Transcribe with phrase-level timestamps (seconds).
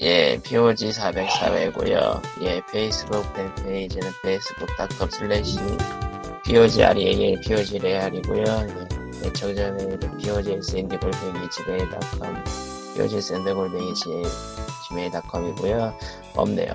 [0.00, 2.20] 예, POG 404회고요.
[2.42, 5.56] 예, 페이스북 팬페이지는 facebook.com slash
[6.44, 8.44] POGREAL, POGREAL이고요.
[9.24, 12.44] 예, 메일은 POGSND골뱅이 gmail.com,
[12.96, 13.92] POGSND골뱅이
[14.88, 15.98] gmail.com이고요.
[16.34, 16.72] 없네요.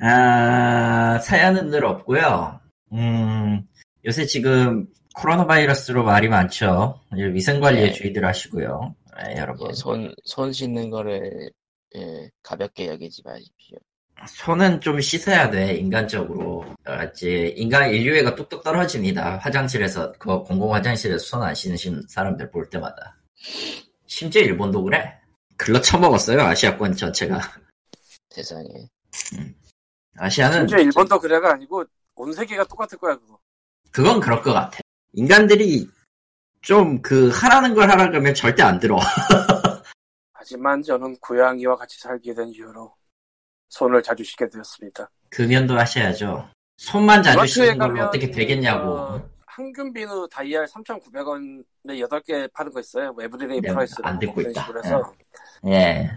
[0.00, 2.60] 아, 사연은 늘 없고요.
[2.92, 3.62] 음,
[4.04, 4.86] 요새 지금
[5.16, 7.00] 코로나 바이러스로 말이 많죠.
[7.32, 7.92] 위생 관리에 네.
[7.92, 8.94] 주의들 하시고요.
[9.24, 9.70] 네, 여러분.
[9.70, 11.50] 예, 손, 손 씻는 거를,
[11.96, 13.78] 예, 가볍게 여기지 마십시오.
[14.28, 16.66] 손은 좀 씻어야 돼, 인간적으로.
[16.84, 17.54] 알았지?
[17.56, 19.38] 인간 인류애가 뚝뚝 떨어집니다.
[19.38, 23.16] 화장실에서, 그 공공 화장실에서 손 안 씻는 사람들 볼 때마다.
[24.06, 25.18] 심지어 일본도 그래.
[25.56, 27.40] 글러 처먹었어요, 아시아권 전체가.
[28.28, 28.68] 세상에.
[30.18, 31.84] 아시아는, 심지어 일본도 그래가 아니고
[32.16, 33.38] 온 세계가 똑같을 거야 그거.
[33.90, 34.78] 그건 그럴 것 같아.
[35.16, 35.88] 인간들이
[36.60, 38.98] 좀 그, 하라는 걸 하라 그러면 절대 안 들어.
[40.32, 42.94] 하지만 저는 고양이와 같이 살게 된 이유로
[43.70, 45.10] 손을 자주 씻게 되었습니다.
[45.30, 46.48] 금연도 하셔야죠.
[46.76, 48.90] 손만 자주 씻는 걸로 어떻게 되겠냐고.
[48.90, 53.12] 어, 항균 비누 다이얼 3,900원에 8개 파는 거 있어요.
[53.14, 54.70] 뭐 everyday 네, price라고 안 듣고 있다.
[54.84, 55.14] 해서
[55.66, 56.10] 예.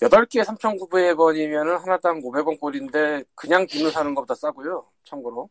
[0.00, 4.86] 예, 8개에 3,900원이면 하나당 500원 꼴인데 그냥 비누 사는 것보다 싸고요.
[5.04, 5.50] 참고로.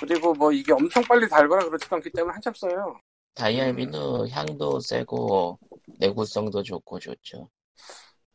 [0.00, 2.98] 그리고 뭐 이게 엄청 빨리 달거나 그렇지도 않기 때문에 한참 써요.
[3.34, 5.58] 다이얼 비누 향도 세고,
[5.98, 7.50] 내구성도 좋고 좋죠.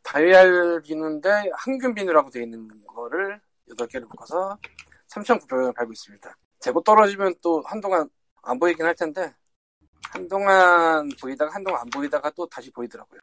[0.03, 3.39] 다이얼 비누인데 항균 비누라고 되어 있는 거를
[3.69, 4.57] 8개를 묶어서
[5.09, 6.37] 3,900원에 팔고 있습니다.
[6.59, 8.09] 재고 떨어지면 또 한동안
[8.43, 9.33] 안 보이긴 할 텐데
[10.11, 13.19] 한동안 보이다가 한동안 안 보이다가 또 다시 보이더라고요.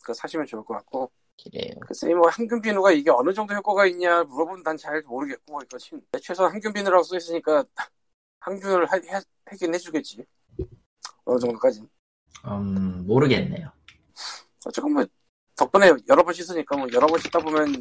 [0.00, 1.10] 그거 사시면 좋을 것 같고
[1.42, 1.74] 그래요.
[1.86, 6.00] 글쎄 뭐 항균 비누가 이게 어느 정도 효과가 있냐 물어보면 난 잘 모르겠고 이거 지금
[6.22, 7.64] 최소한 항균 비누라고 써 있으니까
[8.40, 10.24] 항균을 하, 해, 하긴 해주겠지
[11.24, 11.82] 어느 정도까지
[12.46, 13.70] 음, 모르겠네요.
[14.66, 15.04] 어쨌건 뭐
[15.56, 17.74] 덕분에 여러 번 씻으니까 뭐 여러 번 씻다 보면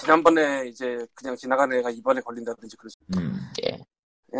[0.00, 3.38] 지난번에 이제 그냥 지나간 애가 이번에 걸린다든지 그러지 음.
[3.64, 3.78] 예.
[4.34, 4.38] 예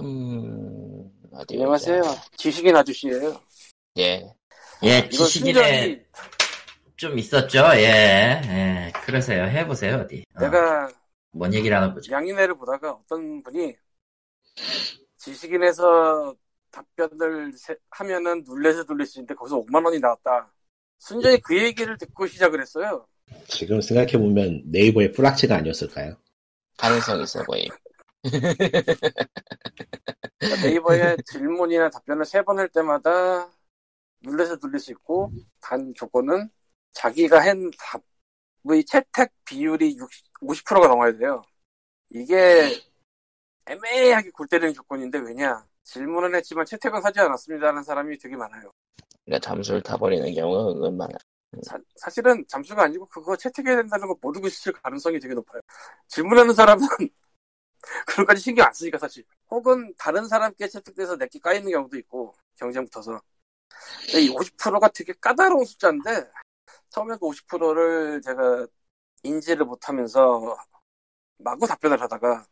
[0.00, 2.02] 음, 어디 안녕하세요.
[2.36, 3.40] 지식인 아저씨예요
[3.98, 4.34] 예.
[4.82, 6.02] 예, 순전히
[7.04, 7.58] 좀 있었죠.
[7.74, 8.92] 예, 예.
[9.04, 9.44] 그러세요.
[9.44, 10.24] 해보세요, 어디.
[10.36, 10.88] 어, 내가
[11.32, 12.10] 뭔 얘기를 하나 보죠.
[12.10, 13.76] 양인애를 보다가 어떤 분이
[15.18, 16.34] 지식인에서
[16.70, 20.50] 답변을 세- 하면은 눌레서 돌릴 수 있는데 거기서 5만 원이 나왔다
[20.98, 23.06] 순전히 그 얘기를 듣고 시작을 했어요
[23.48, 26.16] 지금 생각해 보면 네이버의 뿌락치가 아니었을까요?
[26.78, 27.68] 가능성 있어 보임.
[30.40, 33.50] 그러니까 네이버에 질문이나 답변을 세 번 할 때마다
[34.22, 36.50] 눌러서 돌릴 수 있고 단 조건은
[36.94, 37.70] 자기가 한
[38.64, 41.42] 답의 채택 비율이 60, 50%가 넘어야 돼요.
[42.10, 42.80] 이게
[43.66, 48.70] 애매하게 골 때리는 조건인데 왜냐 질문은 했지만 채택은 하지 않았습니다 하는 사람이 되게 많아요.
[49.24, 51.14] 그러니까 잠수를 타버리는 경우가 은근 많아.
[51.62, 55.60] 사, 실은 잠수가 아니고 그거 채택해야 된다는 거 모르고 있을 가능성이 되게 높아요.
[56.08, 56.86] 질문하는 사람은
[58.06, 59.24] 그런 까지 신경 안 쓰니까 사실.
[59.50, 63.20] 혹은 다른 사람께 채택돼서 내게 까이는 경우도 있고 경쟁 붙어서.
[64.14, 66.30] 이 50%가 되게 까다로운 숫자인데
[66.94, 68.68] 처음에 그 50%를 제가
[69.24, 70.56] 인지를 못하면서
[71.38, 72.46] 마구 답변을 하다가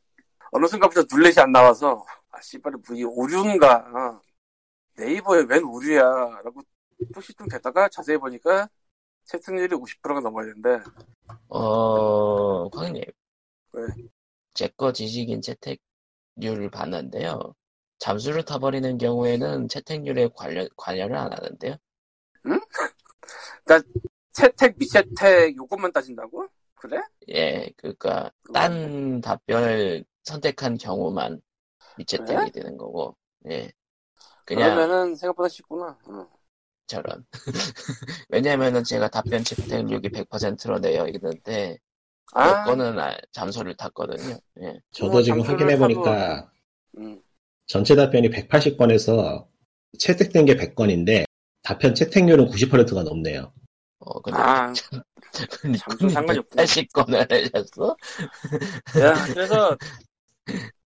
[0.51, 4.21] 어느 순간부터 눌렛이 안 나와서 아 씨발 뭐이 오류인가
[4.97, 6.03] 네이버에 웬 오류야
[6.43, 6.61] 라고
[7.15, 8.69] 또 시tum 됐다가 자세히 보니까
[9.27, 10.81] 채택률이 50%가 넘어야 되는데
[11.49, 13.05] 어, 광님.
[13.75, 13.87] 왜?
[14.55, 17.55] 제거 지식인 채택률을 봤는데요.
[18.01, 21.77] 잠수를 타버리는 경우에는 채택률에 관련, 관여를 안 하는데요.
[24.33, 26.49] 채택 미채택 요것만 따진다고?
[26.75, 27.01] 그래?
[27.29, 31.41] 예, 그니까, 딴 답변을 선택한 경우만
[31.97, 32.51] 미채택이 그래?
[32.51, 33.17] 되는 거고,
[33.51, 33.71] 예.
[34.45, 35.97] 그냥 그러면은 생각보다 쉽구나.
[36.09, 36.27] 응.
[36.87, 37.25] 저런.
[38.29, 41.79] 왜냐면은 제가 답변 채택률이 100%로 되어 있는데,
[42.35, 44.39] 몇 아, 번은 아- 잠수를 탔거든요.
[44.63, 44.81] 예.
[44.93, 46.51] 저도 지금 잠수를 확인해 보니까
[46.99, 47.23] 음.
[47.67, 49.47] 전체 답변이 180건에서
[49.99, 51.25] 채택된 게 100건인데
[51.63, 53.53] 답변 채택률은 90%가 넘네요.
[54.05, 54.73] 어, 근데 아,
[55.79, 56.63] 잠수 상관이 없구나.
[56.63, 57.97] 80건을 하셨어?
[59.01, 59.77] 야, 그래서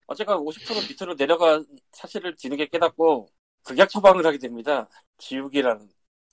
[0.07, 3.29] 어쨌건 50% 밑으로 내려가 사실을 뒤늦게 깨닫고
[3.65, 4.89] 극약 처방을 하게 됩니다.
[5.19, 5.79] 지우기라는.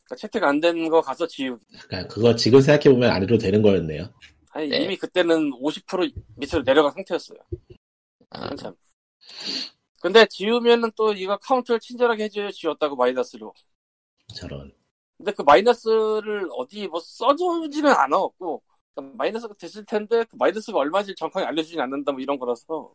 [0.05, 1.65] 그러니까 채택 안 된 거 가서 지우기.
[1.87, 4.13] 그러니까 그거 지금 생각해보면 안 해도 되는 거였네요.
[4.51, 4.83] 아니, 네.
[4.83, 7.39] 이미 그때는 50% 밑으로 내려간 상태였어요.
[8.29, 8.49] 아.
[10.01, 12.51] 근데 지우면은 또 이거 카운트를 친절하게 해줘요.
[12.51, 13.53] 지웠다고 마이너스로.
[14.35, 14.71] 저런.
[15.23, 18.61] 근데 그 마이너스를 어디 뭐 써주지는 않았고
[18.93, 22.93] 그러니까 마이너스가 됐을 텐데 그 마이너스가 얼마인지 정확하게 알려주진 않는다 뭐 이런 거라서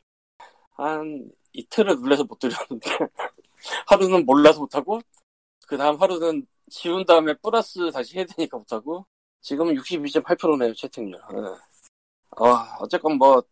[0.73, 2.91] 한 이틀을 눌려서 못 들였는데
[3.87, 5.01] 하루는 몰라서 못하고
[5.67, 9.07] 그 다음 하루는 지운 다음에 플러스 다시 해야 되니까 못하고
[9.41, 11.19] 지금은 62.8%네요 채택률.
[11.33, 11.37] 예.
[12.45, 13.43] 어, 어쨌건 뭐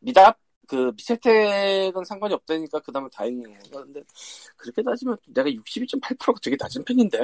[0.00, 0.36] 미답
[0.66, 3.60] 그 미채택은 상관이 없다니까 그 다음에 다행이에요.
[3.70, 4.02] 근데
[4.56, 7.20] 그렇게 따지면 내가 62.8%가 되게 낮은 편인데.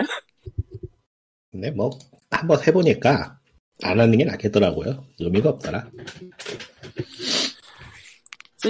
[1.52, 1.90] 근데 뭐
[2.30, 3.38] 한번 해보니까
[3.82, 5.06] 안 하는 게 낫겠더라고요.
[5.20, 5.90] 의미가 없더라.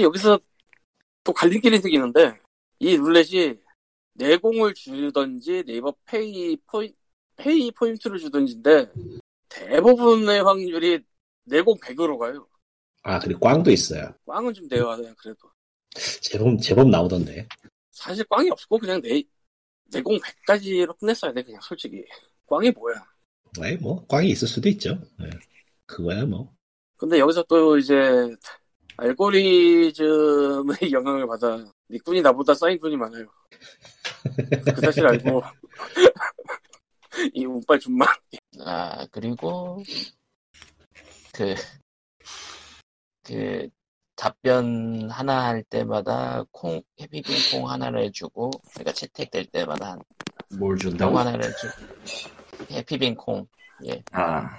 [0.01, 0.39] 여기서
[1.23, 2.33] 또 갈림길이 생기는데
[2.79, 3.55] 이 룰렛이
[4.15, 6.93] 내공을 주던지 네이버 페이 포인
[7.37, 8.91] 페이 포인트를 주던지인데
[9.47, 10.99] 대부분의 확률이
[11.45, 12.47] 내공 100으로 가요.
[13.03, 14.13] 아 그리고 꽝도 있어요.
[14.25, 15.49] 꽝은 좀 내와요 그래도.
[16.21, 17.47] 제법 제법 나오던데.
[17.91, 19.23] 사실 꽝이 없고 그냥 내
[19.85, 22.03] 내공 100까지로 끝냈어야 돼 그냥 솔직히.
[22.53, 22.95] 꽝이 뭐야?
[23.61, 24.99] 아이 뭐 꽝이 있을 수도 있죠.
[25.19, 25.29] 네.
[25.85, 26.53] 그거야 뭐.
[26.97, 28.35] 근데 여기서 또 이제
[28.97, 33.25] 알고리즘의 영향을 받아 니꾼이 나보다 쌓인 돈이 많아요.
[34.75, 35.41] 그 사실 알고
[37.33, 38.07] 이 운빨 준만
[38.61, 39.83] 아, 그리고,
[41.33, 41.55] 그,
[43.23, 43.67] 그,
[44.15, 50.01] 답변 하나 할 때마다 콩, 해피빈 콩 하나를 주고, 그러니까 채택될 때마다 한,
[50.57, 51.17] 뭘콩 준다고?
[51.17, 53.45] 하나를 주고, 해피빈 콩,
[53.87, 54.01] 예.
[54.11, 54.49] 아,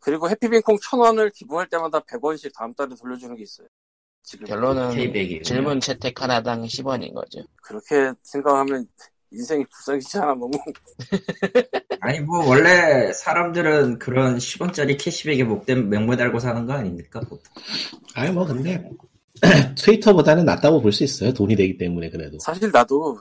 [0.00, 3.66] 그리고 해피빈콩 천 원을 기부할 때마다 100원씩 다음 달에 돌려주는 게 있어요.
[4.22, 5.44] 지금 결론은 K100이군요.
[5.44, 7.40] 질문 채택 하나당 10원인 거죠.
[7.62, 8.86] 그렇게 생각하면
[9.30, 10.50] 인생이 불쌍해지잖아 너무.
[12.00, 17.20] 아니 뭐 원래 사람들은 그런 10원짜리 캐시백에 목대 명물 달고 사는 거 아닙니까?
[17.20, 17.40] 보통.
[18.14, 18.88] 아니 뭐 근데
[19.78, 21.32] 트위터보다는 낫다고 볼 수 있어요.
[21.32, 22.38] 돈이 되기 때문에 그래도.
[22.40, 23.20] 사실 나도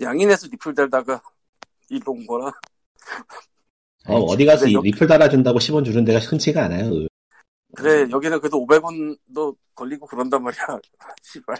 [0.00, 1.20] 양인에서 리플 달다가
[1.88, 2.52] 일로 온 거라.
[4.06, 6.90] 어, 어디 가서 이 여- 리플 달아준다고 10원 주는 데가 흔치가 않아요.
[7.76, 10.60] 그래 여기는 그래도 500원도 걸리고 그런단 말이야.
[11.22, 11.56] 씨발.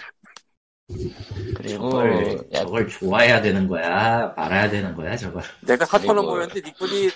[1.54, 4.32] 그리고, 저걸, 야, 저걸 좋아해야 되는 거야?
[4.36, 5.16] 말아야 되는 거야?
[5.16, 5.42] 저걸.
[5.66, 7.10] 내가 4,000원 그리고- 모였는데 니꾼이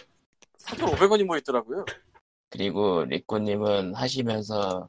[0.59, 1.85] 4,500원이 모였더라고요.
[2.51, 4.89] 그리고 리코님은 하시면서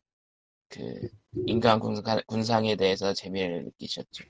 [0.69, 0.80] 그
[1.48, 4.24] 인간 군상, 군상에 대해서 재미를 느끼셨죠.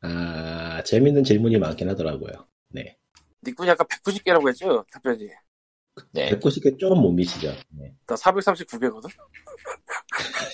[0.00, 2.46] 아 재밌는 질문이 많긴 하더라고요.
[2.70, 2.96] 네.
[3.44, 4.84] 니꾼이 아까 190개라고 했죠?
[4.92, 5.28] 답변이.
[6.12, 7.52] 네, 190개 조금 못 미치죠.
[7.70, 7.92] 네.
[8.06, 9.10] 나 439개거든?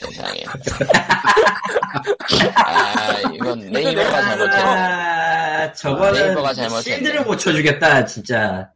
[0.00, 0.44] 세상에.
[2.56, 4.62] 아, 이건 네이버가 잘못했네.
[4.62, 6.82] 아, 저거는 네이버가 잘못했네.
[6.82, 8.70] 실드를 못 쳐주겠다, 진짜.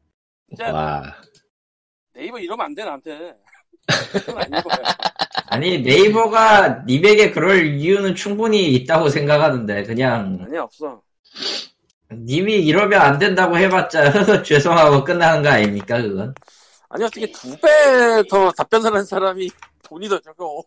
[0.49, 1.02] 진짜 와
[2.14, 3.34] 네이버 이러면 안 돼, 나한테.
[5.46, 11.00] 아니, 네이버가 님에게 그럴 이유는 충분히 있다고 생각하는데, 그냥, 아니야, 없어.
[12.12, 16.34] 님이 이러면 안 된다고 해봤자, 죄송하고 끝나는 거 아닙니까, 그건?
[16.90, 19.50] 아니, 어떻게 두 배 더 답변하는 사람이
[19.84, 20.62] 돈이 더 적어.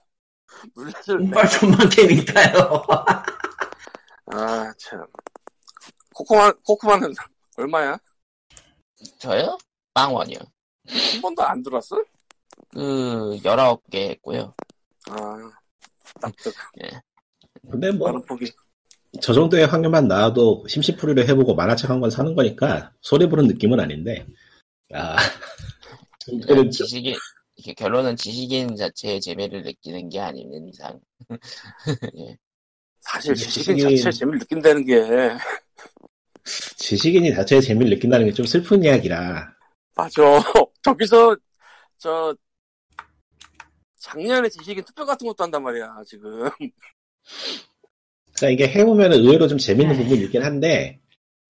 [0.76, 0.92] 내.
[1.14, 2.84] 운빨 좀만 캐니까요.
[4.28, 5.06] 아, 참.
[6.14, 7.14] 코코만, 코코만은
[7.58, 7.98] 얼마야?
[9.20, 9.58] 저요?
[9.94, 10.40] 빵 원이요.
[11.12, 11.98] 한 번도 안 들어왔어?
[12.74, 14.54] 그 19개 했고요.
[15.10, 15.52] 아,
[16.22, 16.54] 납득.
[17.70, 18.12] 근데 뭐.
[19.22, 24.26] 저 정도의 확률만 나와도 심심풀이를 해보고 만화책 한 권 사는 거니까 손해 보는 느낌은 아닌데.
[24.94, 25.16] 아
[26.46, 27.16] 그러니까 지식인
[27.56, 31.00] 이게 결론은 지식인 자체의 재미를 느끼는 게 아닌 이상.
[33.02, 34.96] 사실 이게 지식인 지식인- 자체 재미를 느낀다는 게,
[36.78, 39.54] 지식인이 자체의 재미를 느낀다는 게 좀 슬픈 이야기라.
[39.96, 40.22] 맞아.
[40.84, 41.36] 저기서,
[41.98, 42.36] 저,
[43.98, 46.50] 작년에 지식인 투표 같은 것도 한단 말이야, 지금.
[48.38, 50.04] 그러니까 이게 해보면 의외로 좀 재밌는 네.
[50.04, 51.00] 부분이 있긴 한데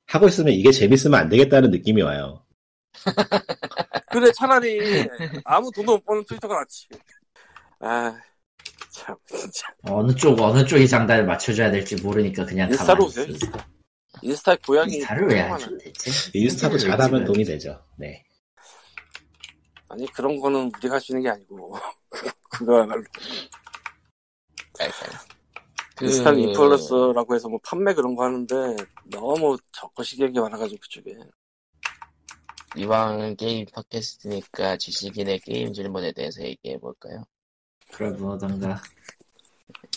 [0.07, 2.43] 하고 있으면 이게 재밌으면 안 되겠다는 느낌이 와요
[4.11, 5.07] 그래, 차라리
[5.45, 6.87] 아무 돈도 못 버는 트위터가 낫지.
[7.79, 8.13] 아,
[8.91, 9.67] 참, 진짜.
[9.83, 13.25] 어느 쪽, 어느 쪽이 장단을 맞춰줘야 될지 모르니까 그냥 인스타로 오세요.
[14.21, 14.55] 인스타.
[14.57, 14.95] 고양이.
[14.97, 16.11] 인스타를 왜 하죠, 대체?
[16.33, 17.23] 인스타도 잘하면?
[17.23, 18.23] 돈이 되죠 네
[19.87, 21.77] 아니, 그런 거는 우리가 할 수 있는 게 아니고.
[22.51, 23.03] 그거야말로.
[26.01, 28.55] 그 인스타 인플루언서라고 해서 뭐 판매 그런 거 하는데
[29.05, 31.15] 너무 적거 시기한 게 많아가지고 그쪽에.
[32.75, 37.23] 이왕 게임 팟캐스트니까 지식인의 게임 질문에 대해서 얘기해 볼까요?
[37.91, 38.81] 그러던가.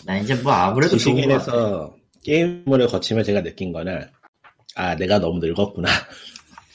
[0.04, 0.98] 나 이제 뭐 아무래도.
[0.98, 4.06] 지식인에서 게임을 거치며 제가 느낀 거는
[4.74, 5.88] 아 내가 너무 늙었구나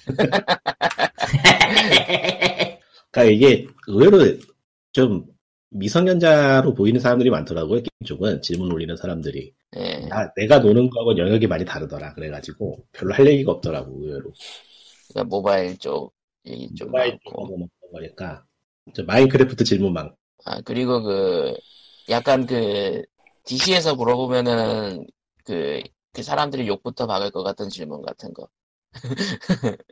[3.11, 4.37] 그러니까 이게 의외로
[4.91, 5.25] 좀
[5.71, 10.07] 미성년자로 보이는 사람들이 많더라고요 게임 쪽은 질문 올리는 사람들이 예.
[10.11, 14.33] 아, 내가 노는 거하고 영역이 많이 다르더라 그래가지고 별로 할 얘기가 없더라고 의외로
[15.09, 16.13] 그러니까 모바일 쪽
[16.45, 17.19] 얘기 좀 모바일.
[17.23, 18.43] 쪽하고 먹는 거니까
[18.93, 21.53] 저 마인크래프트 질문 많고 아, 그리고 그,
[22.09, 23.03] 약간 그,
[23.45, 25.05] DC에서 물어보면은,
[25.45, 25.81] 그,
[26.13, 28.47] 그 사람들이 욕부터 박을 것 같은 질문 같은 거.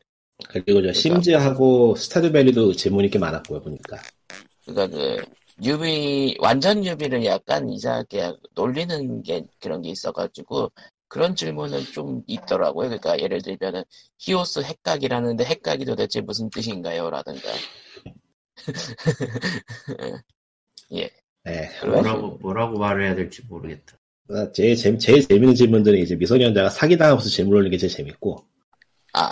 [0.50, 3.98] 그리고 저 심즈하고 스타드밸리도 질문이 꽤 많았고요 보니까.
[4.66, 5.24] 그러니까 그
[5.64, 10.72] 유비 완전 유비를 약간 이상하게 놀리는 게 그런 게 있어가지고
[11.08, 12.90] 그런 질문은 좀 있더라고요.
[12.90, 13.84] 그러니까 예를 들면은
[14.20, 17.10] 히오스 핵각이라는데 핵각이 도대체 무슨 뜻인가요?
[17.10, 17.50] 라든가
[20.94, 21.10] 예
[21.44, 21.70] 네.
[21.86, 23.98] 뭐라고 뭐라고 말을 해야 될지 모르겠다.
[24.30, 28.46] 아, 제일, 재, 제일 재밌는 질문들은 이제 미소년자가 사기당하면서 질문 올리는 게 제일 재밌고,
[29.14, 29.32] 아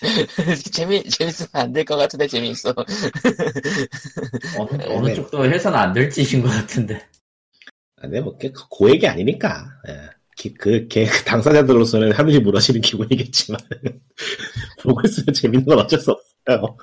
[0.72, 2.74] 재미 재밌으면 안 될 것 같은데 재미있어.
[4.50, 5.14] 어느, 네, 어느 네.
[5.14, 7.00] 쪽도 해서는 안 될 짓인 것 같은데.
[7.96, 10.10] 아, 근데 뭐, 그 고액이 아니니까, 예.
[10.36, 13.58] 기- 그, 걔, 그 당사자들로서는 하늘이 무너지는 기분이겠지만,
[14.82, 16.76] 보고 있으면 재밌는 건 어쩔 수 없어요.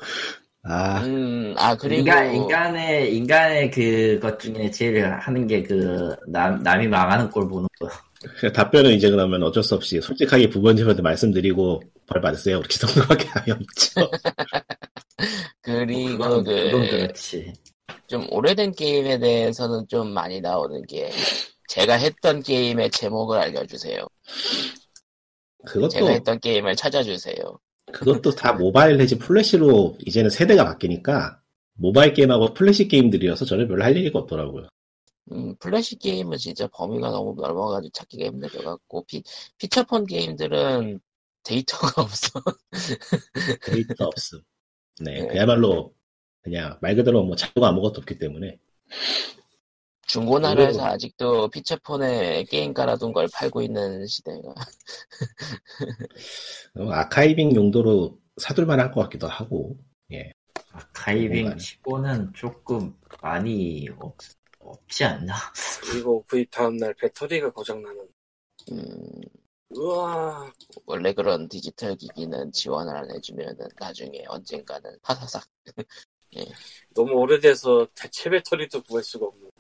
[0.63, 6.61] 아, 음, 아 그리고 인간 인간의 인간의 그 것 중에 제일 하는 게 그 남
[6.63, 7.89] 남이 망하는 꼴 보는 거.
[8.53, 12.59] 답변은 이제 그러면 어쩔 수 없이 솔직하게 부모님한테 말씀드리고 벌 받으세요.
[12.59, 14.11] 그렇게 정도밖에 답이 없죠.
[15.61, 17.53] 그리고 그건, 그 그건 그렇지.
[18.07, 21.11] 좀 오래된 게임에 대해서는 좀 많이 나오는 게
[21.69, 24.07] 제가 했던 게임의 제목을 알려주세요.
[25.65, 27.59] 그것도, 제가 했던 게임을 찾아주세요.
[27.91, 31.39] 그것도 다 모바일 내지 플래시로 이제는 세대가 바뀌니까,
[31.75, 34.67] 모바일 게임하고 플래시 게임들이어서 저는 별로 할 얘기가 없더라고요.
[35.31, 39.23] 음, 플래시 게임은 진짜 범위가 너무 넓어가지고 찾기가 힘들 것 같고 피,
[39.57, 40.99] 피처폰 게임들은
[41.43, 42.41] 데이터가 없어.
[43.65, 44.41] 데이터 없음.
[45.01, 45.27] 네, 네.
[45.27, 45.93] 그야말로
[46.41, 48.59] 그냥 말 그대로 뭐 자료가 아무것도 없기 때문에
[50.07, 54.53] 중고나라에서 의외로- 아직도 피처폰에 게임 깔아둔 걸 팔고 있는 시대가
[56.75, 59.77] 어, 아카이빙 용도로 사둘만 할 것 같기도 하고
[60.11, 60.31] 예.
[60.71, 61.57] 아카이빙.
[61.57, 64.17] 치고는 조금 많이 없,
[64.71, 65.33] 없지 않나?
[65.91, 68.07] 그리고 구입 다음날 배터리가 고장나는.
[68.71, 69.21] 음,
[69.69, 70.51] 우와,
[70.85, 75.45] 원래 그런 디지털 기기는 지원을 안 해주면은 나중에 언젠가는 파사삭
[76.95, 79.51] 너무 오래돼서 대체 배터리도 구할 수가 없는데.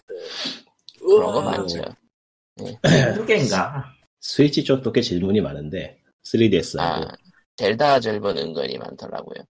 [0.99, 1.83] 그런 거 많죠.
[3.15, 3.93] 두 개인가?
[4.19, 7.07] 스위치 쪽도 꽤 질문이 많은데 3DS하고 아
[7.57, 9.43] 젤다 질문 은근히 많더라고요.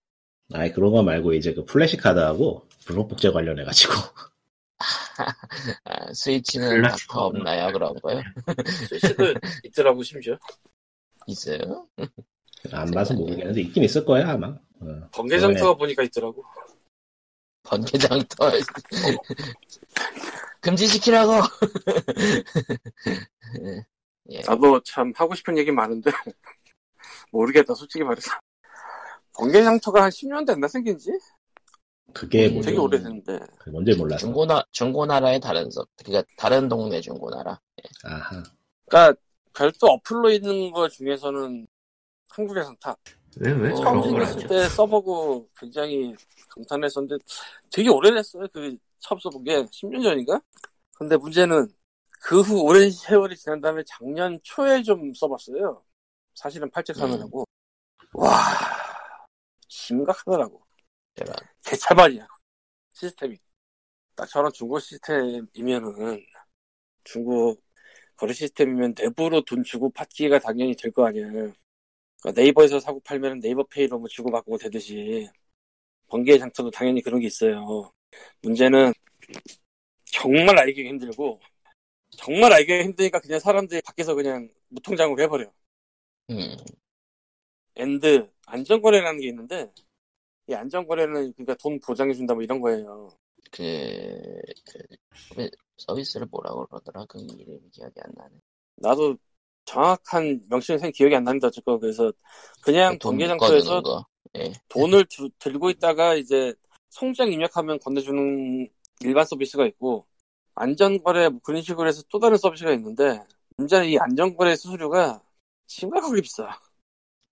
[0.54, 4.30] 아 그런 거 말고 이제 그 플래시 카드하고 블록 복제 관련해 가지고 아,
[6.16, 7.72] 스위치는 글라치가 다커 없나요?
[7.72, 8.22] 그런 거요?
[8.88, 9.34] 스위치도
[9.66, 10.38] 있더라고, 심지어.
[11.28, 11.88] 있어요?
[12.72, 14.48] 안 봐서 모르겠는데 있긴 있을 거야 아마.
[14.48, 15.10] 어.
[15.12, 16.44] 번개장터가 보니까 있더라고.
[17.64, 18.52] 번개장터
[20.62, 21.34] 금지시키라고.
[24.30, 24.42] 예.
[24.48, 26.12] 나도 참 하고 싶은 얘기 많은데
[27.32, 28.32] 모르겠다 솔직히 말해서
[29.34, 31.12] 번개장터가 한 10년 됐나 생긴 지?
[32.14, 33.40] 그게 음, 뭐 되게 오래됐는데
[33.72, 34.20] 뭔지 몰라서.
[34.20, 37.60] 중고나 중고나라의 다른 섭, 그러니까 다른 동네 중고나라.
[38.04, 38.44] 아하.
[38.88, 39.20] 그러니까
[39.54, 41.68] 별도 어플로 있는 거 중에서는
[42.30, 42.98] 한국에선 탑
[43.40, 44.48] 왜 왜 어, 처음 생겼을?
[44.48, 46.14] 때 써보고 굉장히
[46.50, 47.24] 감탄했었는데
[47.72, 50.40] 되게 오래됐어요 그 처음 써본 게 10년 전인가?
[50.96, 51.68] 근데 문제는
[52.22, 55.84] 그 후 오랜 세월이 지난 다음에 작년 초에 좀 써봤어요
[56.36, 57.44] 사실은 팔찌 사느라고
[58.14, 58.28] 와
[59.68, 60.62] 심각하더라고
[61.16, 61.36] 저런.
[61.66, 62.28] 개차반이야
[62.94, 63.38] 시스템이.
[64.16, 66.26] 딱 저런 중고 시스템이면은
[67.06, 67.58] 중고
[68.18, 71.28] 거래 시스템이면 내부로 돈 주고 받기가 당연히 될 거 아니야.
[71.30, 75.30] 그러니까 네이버에서 사고 팔면 네이버 페이로 뭐 주고 받고 되듯이
[76.10, 77.92] 번개 장터도 당연히 그런 게 있어요.
[78.42, 78.94] 문제는
[80.06, 81.40] 정말 알기가 힘들고
[82.18, 85.52] 정말 알기가 힘드니까 그냥 사람들이 밖에서 그냥 무통장으로 해버려.
[86.30, 86.58] 음,
[87.76, 89.72] and 안전거래라는 게 있는데
[90.48, 93.10] 이 안전거래는 그러니까 돈 보장해준다 뭐 이런 거예요
[93.52, 94.80] 그, 그
[95.30, 97.06] 서비- 서비스를 뭐라고 그러더라?
[97.06, 98.36] 그 이름이 기억이 안 나네.
[98.78, 99.16] 나도
[99.66, 102.12] 정확한 명칭은 생 기억이 안 나는데 어쨌건 그래서
[102.62, 104.06] 그냥 거.
[104.38, 104.52] 예.
[104.70, 106.54] 돈을 두- 들고 있다가 이제
[106.90, 108.68] 송장 입력하면 건네주는
[109.02, 110.08] 일반 서비스가 있고
[110.56, 113.22] 안전거래 뭐 그런 식으로 해서 또 다른 서비스가 있는데
[113.58, 115.22] 문제는 이 안전거래 수수료가
[115.68, 116.60] 심각하게 비싸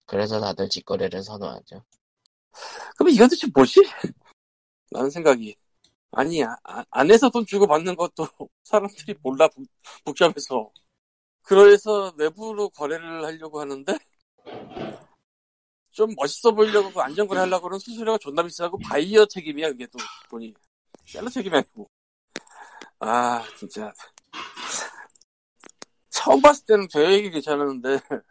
[0.05, 1.83] 그래서 다들 직거래를 선호하죠.
[2.97, 3.81] 그럼 이건 도대체 뭐지?
[4.91, 5.55] 라는 생각이.
[6.11, 8.27] 아니 아- 아- 안에서 돈 주고 받는 것도
[8.65, 9.65] 사람들이 몰라 복-
[10.03, 10.71] 복잡해서.
[11.43, 13.97] 그래서 내부로 거래를 하려고 하는데
[15.91, 19.97] 좀 멋있어 보이려고 그 안전거래 하려고 그러는 수수료가 존나 비싸고 바이어 책임이야 그게 또
[20.29, 20.53] 돈이.
[21.05, 21.89] 셀러 책임이 아니고.
[22.99, 23.93] 아 진짜.
[26.09, 27.99] 처음 봤을 때는 되게 괜찮았는데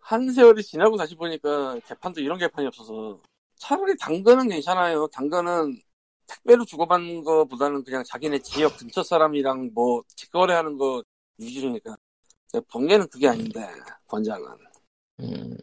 [0.00, 3.20] 한 세월이 지나고 다시 보니까 개판도 이런 개판이 없어서
[3.56, 5.06] 차라리 당근은 괜찮아요.
[5.08, 5.80] 당근은
[6.26, 11.02] 택배로 주고받는 거보다는 그냥 자기네 지역 근처 사람이랑 뭐 직거래하는 거
[11.38, 11.96] 위주니까
[12.68, 13.60] 번개는 그게 아닌데
[14.08, 14.46] 번장은
[15.20, 15.56] 음,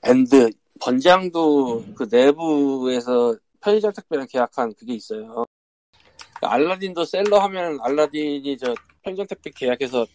[0.00, 5.46] 밴드 번장도 그 내부에서 편의점 택배랑 계약한 그게 있어요.
[6.40, 10.06] 그 알라딘도 seller 하면 알라딘이 저 편의점 택배 계약해서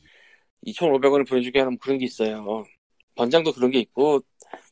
[0.66, 2.66] 2,500원을 보내주게 하는 그런 게 있어요.
[3.16, 4.22] 번장도 그런 게 있고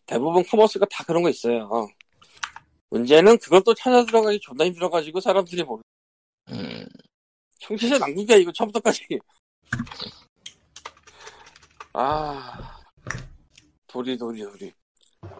[0.08, 1.88] 대부분 commerce가 다 그런 거 있어요.
[2.90, 5.82] 문제는 그걸 또 찾아 들어가기 존나 힘들어가지고 사람들이 모르.
[6.50, 6.88] 음,
[7.60, 9.06] 청취자 낭비야 이거 처음부터까지.
[11.94, 12.80] 아
[13.88, 14.72] 도리 도리 도리.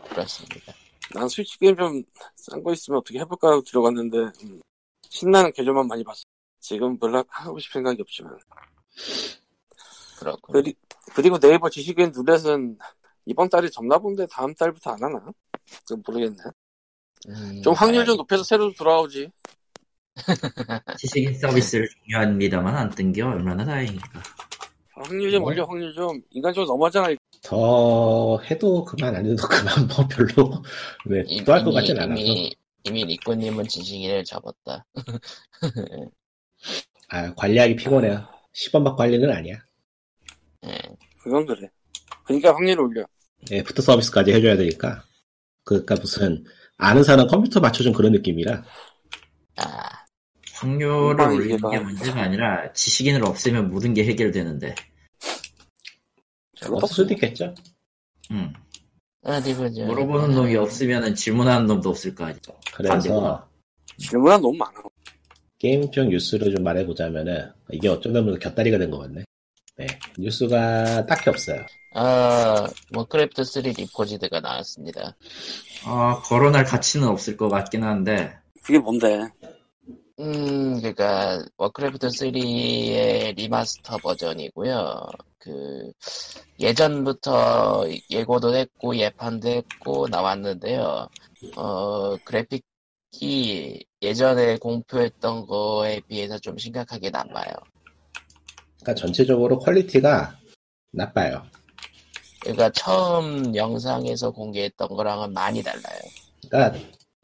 [0.10, 0.74] 그렇습니다.
[1.14, 2.04] 난 스위치 게임 좀
[2.36, 4.62] 싼 거 있으면 어떻게 해볼까 하고 들어갔는데 음,
[5.10, 6.24] 신나는 계절만 많이 봤어.
[6.60, 8.38] 지금 별로 하고 싶은 생각이 없지만.
[10.20, 10.52] 그렇고.
[10.54, 10.74] 그리,
[11.14, 12.78] 그리고 네이버 지식인 룰렛은
[13.28, 15.26] 이번 달에 접나 본데 다음 달부터 안 하나?
[16.06, 16.38] 모르겠네.
[17.28, 18.16] 음, 좀 확률 좀.
[18.18, 19.30] 높여서 새로 돌아오지.
[20.98, 24.24] 지식인 서비스를 중요합니다만 안 뜬 게 얼마나 다행일까.
[24.96, 25.52] 확률 좀 뭐?
[25.52, 26.22] 올려 확률 좀.
[26.32, 27.10] 인간적으로 너무하잖아.
[27.10, 27.20] 이거.
[27.44, 30.64] 더 해도 그만 안 해도 그만 뭐 별로
[31.06, 34.86] 네, 이- 또할 것 같진 않아서 이미, 이미 리꾸님은 지식인을 접었다.
[37.10, 39.56] 아 관리하기 피곤해요 10원 받고 할 일은 아니야
[40.66, 40.78] 예.
[41.24, 41.70] 그건 그래.
[42.26, 43.06] 그러니까 확률 올려.
[43.52, 45.04] 예, 애프터 서비스까지 해줘야 되니까
[45.64, 46.44] 그니까 무슨
[46.78, 48.64] 아는 사람 컴퓨터 맞춰준 그런 느낌이라
[49.58, 50.06] 아,
[50.54, 54.76] 확률을 올리는 게 문제가 아니라 지식인을 없애면 모든 게 해결되는데.
[56.70, 57.54] 없을 수도 있겠죠
[58.32, 58.52] 음.
[59.24, 59.86] 어디 보자.
[59.86, 62.40] 물어보는 놈이 없으면 질문하는 놈도 없을 거 아니야.
[62.74, 63.48] 그래서.
[63.98, 64.82] 질문한 너무 많아.
[65.60, 69.24] 게임 쪽 뉴스를 좀 말해보자면은 이게 어쩌다 보니까 곁다리가 된 것 같네
[69.78, 71.66] 네 뉴스가 딱히 없어요
[72.00, 75.16] 아, 워크래프트 3 리포지드가 나왔습니다.
[75.84, 78.38] 아, 거론할 가치는 없을 것 같긴 한데.
[78.62, 79.28] 그게 뭔데?
[80.20, 85.08] 음, 그니까, 워크래프트 3의 remaster 버전이고요.
[85.40, 85.92] 그,
[86.60, 91.08] 예전부터 예고도 했고, 예판도 했고, 나왔는데요.
[91.56, 97.54] 어, 그래픽이 예전에 공표했던 거에 비해서 좀 심각하게 나빠요.
[98.88, 100.38] 그러니까 전체적으로 퀄리티가
[100.94, 101.44] 나빠요.
[102.40, 106.00] 그러니까 처음 영상에서 공개했던 거랑은 많이 달라요.
[106.48, 106.80] 그러니까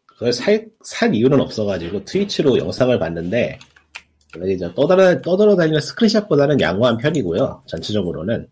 [0.06, 3.58] 그걸 살, 살 이유는 없어가지고 트위치로 영상을 봤는데
[4.54, 8.50] 이제 떠돌아, 떠돌아다니는 스크린샷보다는 양호한 편이고요 전체적으로는.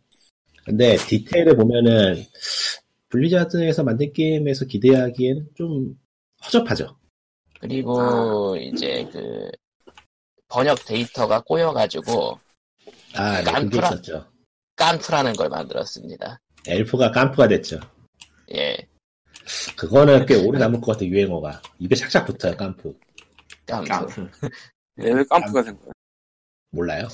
[0.64, 2.24] 근데 디테일을 보면은
[3.10, 6.00] 블리자드에서 만든 게임에서 기대하기에는 좀
[6.46, 6.96] 허접하죠.
[7.60, 9.50] 그리고 이제 그,
[10.48, 12.38] 번역 데이터가 꼬여가지고,
[13.16, 13.88] 아 네, 그게 깐프라?
[13.88, 14.32] 있었죠
[14.76, 16.40] 깐프라는 걸 만들었습니다.
[16.68, 17.80] 엘프가 깐프가 됐죠
[18.54, 18.78] 예,
[19.76, 22.94] 그거는 꽤 오래 남을 것 같아 유행어가 입에 착착 붙어요 깐프
[23.66, 23.88] 깐프.
[23.88, 24.30] 깜프.
[24.98, 25.92] 왜 깜프가 된 거야?
[26.72, 27.08] 몰라요?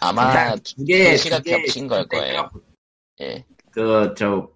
[0.00, 2.50] 아마 두 개, 글씨가 두 개, 겹친 걸 거예요.
[3.20, 4.48] 예, 그, 저,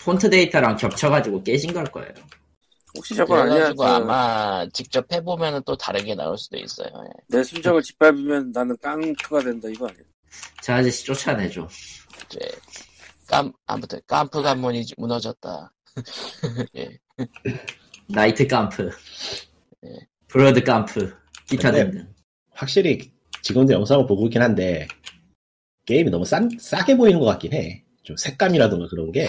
[0.00, 2.12] 폰트 데이터랑 겹쳐가지고 깨진 걸 거예요.
[2.96, 3.72] 혹시 저건 아니야?
[3.72, 6.88] 그 아마 직접 해보면은 또 다르게 나올 수도 있어요.
[6.88, 7.10] 예.
[7.28, 10.02] 내 순정을 짓밟으면 나는 깡프가 된다 이거 아니야?
[10.62, 11.68] 저 아저씨 쫓아내줘.
[12.26, 12.38] 이제
[13.26, 15.72] 깜 아무튼 깜프 관문이 무너졌다.
[16.76, 16.98] 예,
[18.06, 18.90] night 깜프.
[19.80, 19.90] 네.
[20.28, 21.14] blood 깜프.
[21.46, 22.12] 기타 등등.
[22.52, 24.88] 확실히 지금도 영상을 보고 있긴 한데
[25.84, 27.84] 게임이 너무 싼, 싸게 보이는 것 같긴 해.
[28.02, 29.28] 좀 색감이라든가 그런 게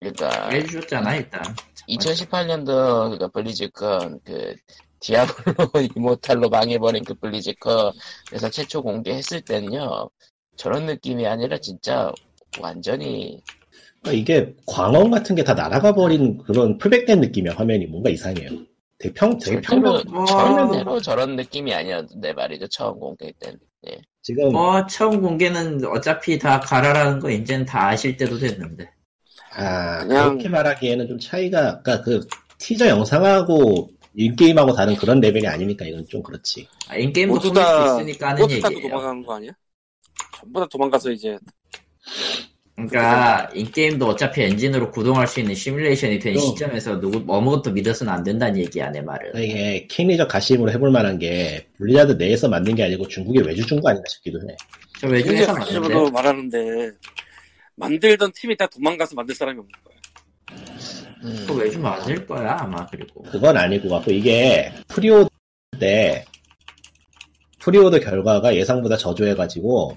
[0.00, 1.42] 그러니까 해주셨잖아, 일단.
[1.88, 4.54] 2018년도 그니까 블리즈컨 그
[5.00, 5.54] 디아블로
[5.96, 10.08] 이모탈로 망해버린 그 블리즈컨에서 최초 공개했을 때는요
[10.56, 12.12] 저런 느낌이 아니라 진짜
[12.60, 13.42] 완전히
[14.02, 18.50] 그러니까 이게 광원 같은 게 다 날아가 버린 그런 풀백된 느낌이야 화면이 뭔가 이상해요.
[18.98, 23.58] 대평 되게 절대로 평범 뭐, 절대로 저런 느낌이 아니었는데 말이죠 처음 공개 때는
[23.88, 23.98] 예.
[24.22, 28.90] 지금 뭐, 처음 공개는 어차피 다 가라라는 거 이제는 다 아실 때도 됐는데.
[29.52, 32.20] 아 그냥- 그렇게 말하기에는 좀 차이가 아까 그
[32.58, 36.66] 티저 영상하고 인게임하고 다른 그런 레벨이 아니니까 이건 좀 그렇지.
[36.88, 38.88] 아, 인게임도 모두 다수 있으니까 하는 모두 다 얘기예요.
[38.90, 39.50] 도망가는 거 아니야?
[40.38, 41.38] 전부 다 도망가서 이제
[42.74, 48.22] 그러니까 in-game도 어차피 엔진으로 구동할 수 있는 시뮬레이션이 된 또- 시점에서 누구 아무것도 믿어서는 안
[48.24, 49.32] 된다는 얘기 안에 말을.
[49.36, 53.90] 이게 킹리적 갓심으로 해볼 만한 게 블리자드 내에서 만든 게 아니고 중국에 외주 준 거
[53.90, 54.56] 아닌가 싶기도 해.
[54.98, 55.46] 저 맞는데.
[55.46, 56.90] 갓심으로 말하는데
[57.80, 59.96] 만들던 팀이 다 도망가서 만들 사람이 없는 거야.
[61.24, 63.22] 음, 그 외주 맞을 거야 아마 그리고.
[63.24, 65.28] 그건 아니고 갖고 이게 preorder
[65.78, 66.24] 때
[67.60, 69.94] preorder 결과가 예상보다 저조해가지고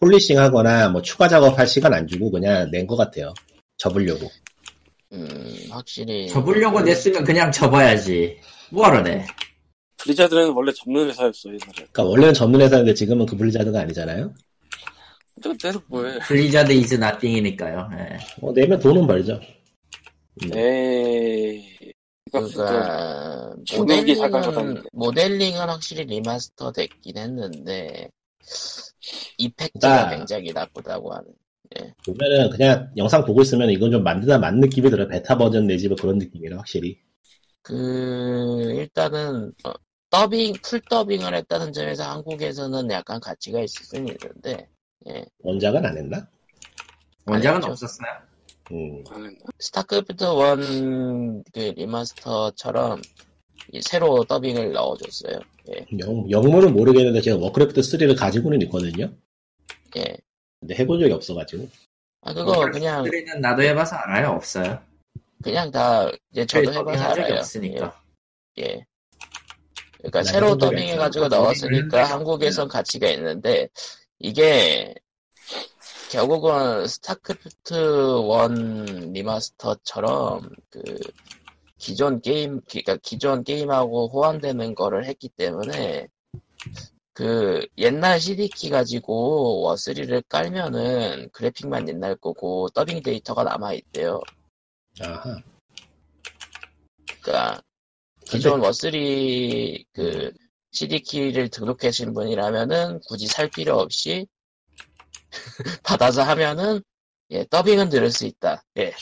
[0.00, 3.32] polishing 하거나 뭐 추가 작업할 시간 안 주고 그냥 낸 것 같아요.
[3.78, 4.30] 접으려고.
[5.12, 5.26] 음,
[5.70, 8.38] 확실히 접으려고 냈으면 그냥 접어야지.
[8.70, 9.26] 뭐하러 내?
[9.98, 11.60] 블리자드는 원래 접는 회사였어 옛날에.
[11.74, 14.34] 그러니까 원래는 접는 회사인데 지금은 그 블리자드가 아니잖아요.
[15.60, 16.18] 내서 뭐해?
[16.20, 17.90] Blizzard is nothing이니까요.
[17.98, 18.18] 예.
[18.40, 19.40] 어, 내면 돈은 벌죠.
[20.54, 21.92] 에이.
[22.30, 22.64] 그러니까
[24.14, 24.82] 살것 모델링은.
[24.92, 28.08] 모델링은 확실히 remaster 됐긴 했는데
[29.38, 31.30] effect가 그러니까- 굉장히 나쁘다고 하는.
[32.04, 35.08] 보면은 그냥 영상 보고 있으면 이건 좀 만드다 만 느낌이 들어요.
[35.08, 36.98] 베타 버전 내지 뭐 그런 느낌이라 확실히.
[37.62, 39.72] 그 일단은 어,
[40.10, 44.68] 더빙 full 더빙을 했다는 점에서 한국에서는 약간 가치가 있을 수는 있는데
[45.40, 46.28] 원작은 안 했나?
[47.26, 47.70] 원작은 아니죠.
[47.72, 48.08] 없었어요.
[48.72, 49.04] 음.
[49.58, 53.02] 스타크래프트 1그 remaster처럼
[53.72, 55.38] 이 새로 더빙을 넣어줬어요.
[55.70, 59.12] 예, 영, 영문은 모르겠는데 제가 워크래프트 3를 가지고는 있거든요.
[59.96, 60.16] 예.
[60.60, 61.68] 근데 해본 적이 없어가지고.
[62.22, 64.30] 아 그거 그냥 는 나도 해봐서 알아요.
[64.30, 64.80] 없어요.
[65.42, 67.38] 그냥 다 이제 저도 해봐서 더빙한 적이 알아요.
[67.38, 68.02] 없으니까.
[68.58, 68.62] 예.
[68.62, 68.86] 예.
[69.98, 71.28] 그러니까 나 새로 해본 더빙해가지고.
[71.28, 73.68] 넣었으니까 더빙을 한국에선 가치가 있는데
[74.22, 74.94] 이게
[76.12, 80.82] 결국은 스타크래프트 1 remaster처럼 그
[81.76, 86.06] 기존 게임 그러니까 기존 게임하고 호환되는 거를 했기 때문에
[87.12, 94.20] 그 옛날 CD key 가지고 워3를 깔면은 그래픽만 옛날 거고 더빙 데이터가 남아 있대요.
[95.00, 95.42] 아하.
[97.20, 97.60] 그러니까
[98.24, 100.32] 기존 워3 그
[100.72, 104.26] CD키를 등록하신 분이라면은 굳이 살 필요 없이
[105.84, 106.82] 받아서 하면은
[107.30, 108.64] 예 더빙은 들을 수 있다.
[108.78, 108.92] 예.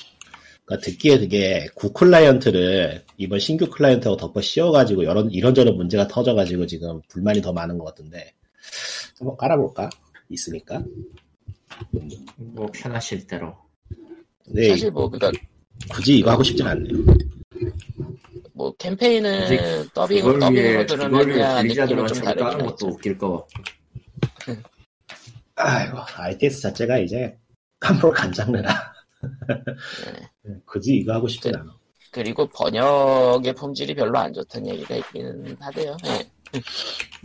[0.64, 7.00] 그러니까 듣기에 그게 구 클라이언트를 이번 신규 클라이언트하고 덮어 씌워가지고 이런 이런저런 문제가 터져가지고 지금
[7.08, 8.34] 불만이 더 많은 것 같은데
[9.18, 9.90] 한번 깔아볼까?
[10.28, 10.82] 있으니까.
[12.36, 13.56] 뭐 편하실 대로.
[14.44, 15.32] 근데 사실 뭐 그니까
[15.88, 16.94] 굳이 이거 하고 싶진 않네요.
[18.60, 22.88] 뭐 캠페인은 더빙 더빙으로 들으느냐 느낌은 좀 다르긴 것도.
[22.88, 23.46] 웃길 거.
[25.54, 27.34] 아이고 ITS 자체가 이제
[27.80, 28.92] 깜볼 간장내라.
[30.66, 31.74] 굳이 이거 하고 싶진 않아.
[32.12, 35.96] 그리고 번역의 품질이 별로 안 좋다는 얘기가 있기는 하대요.
[36.04, 36.28] 예.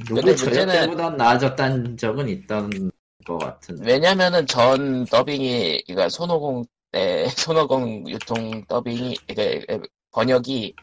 [0.05, 2.91] 누구 근데 문제는- 때보다 나아졌다는 적은 있던
[3.25, 3.91] 것 같은데.
[3.91, 9.79] 왜냐면은 전 더빙이 그러니까 손오공 때 손오공 유통 더빙이 그러니까
[10.11, 10.73] 번역이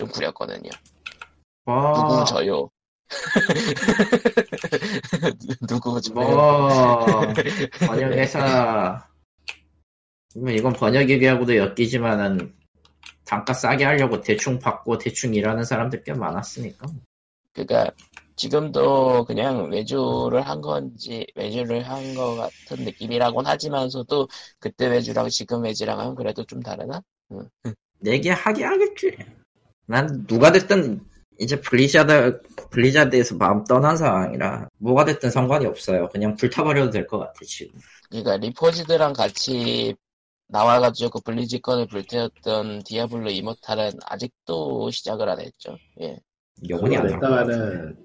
[0.00, 0.70] 좀 구렸거든요.
[1.66, 2.70] 뭐, 누구 저요?
[5.68, 6.14] 누구 저요?
[6.14, 7.20] 뭐
[7.86, 9.06] 번역회사
[10.36, 12.54] 뭐 이건 번역 얘기하고도 엮이지만은
[13.26, 16.86] 단가 싸게 하려고 대충 받고 대충 일하는 사람들 꽤 많았으니까.
[17.52, 17.90] 그러니까
[18.36, 26.14] 지금도 그냥 외주를 한 건지 외주를 한 것 같은 느낌이라곤 하지만서도 그때 외주랑 지금 외주랑은
[26.14, 27.02] 그래도 좀 다르나?
[27.98, 29.18] 내게 하게 하겠지.
[29.90, 31.00] 난 누가 됐든
[31.40, 36.08] 이제 블리자드 블리자드에서 마음 떠난 상황이라 뭐가 됐든 상관이 없어요.
[36.10, 37.78] 그냥 불타버려도 될 것 같아 지금.
[38.08, 39.94] 그러니까 리포지드랑 같이
[40.48, 45.76] 나와가지고 블리즈컨을 불태웠던 디아블로 이모탈은 아직도 시작을 안 했죠.
[46.00, 46.18] 예.
[46.68, 47.56] 영원히 안 나올 것 같은데.
[47.56, 47.96] 냈다가는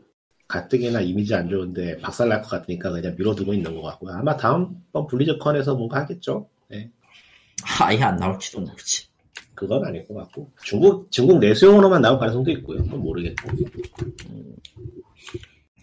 [0.48, 4.14] 가뜩이나 이미지 안 좋은데 박살날 것 같으니까 그냥 밀어두고 있는 것 같고요.
[4.16, 6.48] 아마 다음번 블리즈컨에서 뭔가 하겠죠.
[6.70, 6.90] 네,
[7.80, 9.08] 아예 안 나올지도 모르지.
[9.56, 12.84] 그건 아닐 것 같고 중국 중국 내수용으로만 나올 가능성도 있고요.
[12.84, 13.50] 그건 모르겠고.
[14.30, 14.56] 음,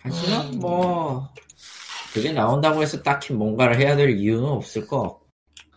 [0.00, 1.28] 하지만 뭐
[2.12, 5.22] 그게 나온다고 해서 딱히 뭔가를 해야 될 이유는 없을 것 같고.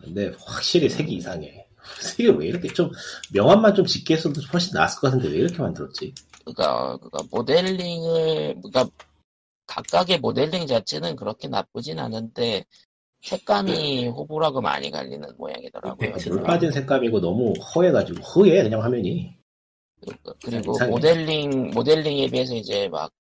[0.04, 1.66] 근데 확실히 색이 이상해.
[2.02, 2.92] 색이 왜 이렇게 좀
[3.34, 6.14] 명암만 좀 짙게 했어도 훨씬 나았을 것 같은데 왜 이렇게 만들었지?
[6.44, 8.90] 그러니까, 그러니까 모델링을 그러니까
[9.68, 12.66] 각각의 모델링 자체는 그렇게 나쁘진 않은데
[13.26, 16.10] 색감이 호불호가 많이 갈리는 모양이더라고요.
[16.10, 16.30] effect.
[16.30, 19.36] 물 빠진 색감이고 너무 허해가지고 허해 그냥 화면이.
[20.24, 20.92] 그- 그리고 이상해.
[20.92, 23.12] 모델링 모델링에 비해서 이제 막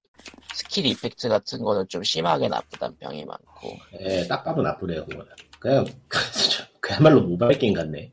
[0.54, 5.26] skill effect 같은 거는 좀 심하게 나쁘다는 평이 많고 예, 딱 봐도 나쁘네요 그거는.
[5.60, 5.86] 그냥
[6.80, 8.12] 그야말로 모바일 게임 같네.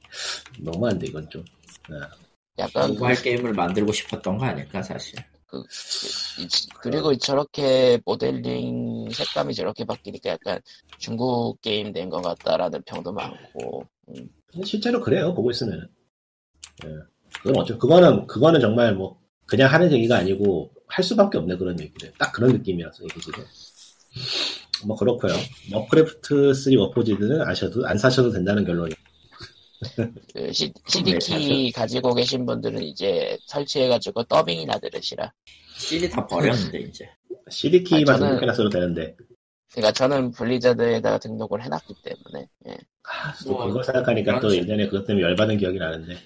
[0.61, 1.45] 너무한데 이건 좀.
[2.59, 5.19] 약간 그- 모바일 게임을 만들고 싶었던 거 아닐까 사실.
[5.59, 6.49] 이-
[6.81, 10.61] 그리고 저렇게 모델링 색감이 저렇게 바뀌니까 약간
[10.99, 14.29] 중국 게임 된 것 같다라는 평도 많고 음,
[14.65, 15.87] 실제로 그래요 보고 있으면은.
[16.85, 16.89] 예.
[17.43, 22.13] 그건 어쩌 그거는 그거는 정말 뭐 그냥 하는 얘기가 아니고 할 수밖에 없네 그런 얘기를.
[22.19, 23.45] 딱 그런 느낌이라서 이게 지금.
[24.87, 25.33] 뭐 그렇고요.
[25.73, 28.93] 워크래프트 3 리포지드는 사셔도 안 사셔도 된다는 결론이.
[30.35, 30.73] 그 C,
[31.07, 35.33] 왜 CD 가지고 계신 분들은 이제 설치해가지고 더빙이나 들으시라.
[35.77, 37.09] CD 다 버렸는데 이제.
[37.51, 39.17] CD 키만 아, 등록해놨어도 되는데.
[39.73, 42.77] 그러니까 저는 블리자드에다가 등록을 해놨기 때문에 예.
[43.05, 44.59] 아, 또 뭐, 그걸 생각하니까 또 그렇지.
[44.59, 46.17] 예전에 그것 때문에 열받은 기억이 나는데.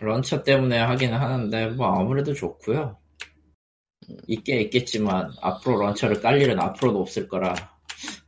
[0.00, 2.98] 런처 때문에 하기는 하는데 뭐 아무래도 좋고요.
[4.26, 7.54] 있게 있겠지만 앞으로 런처를 깔 일은 앞으로도 없을 거라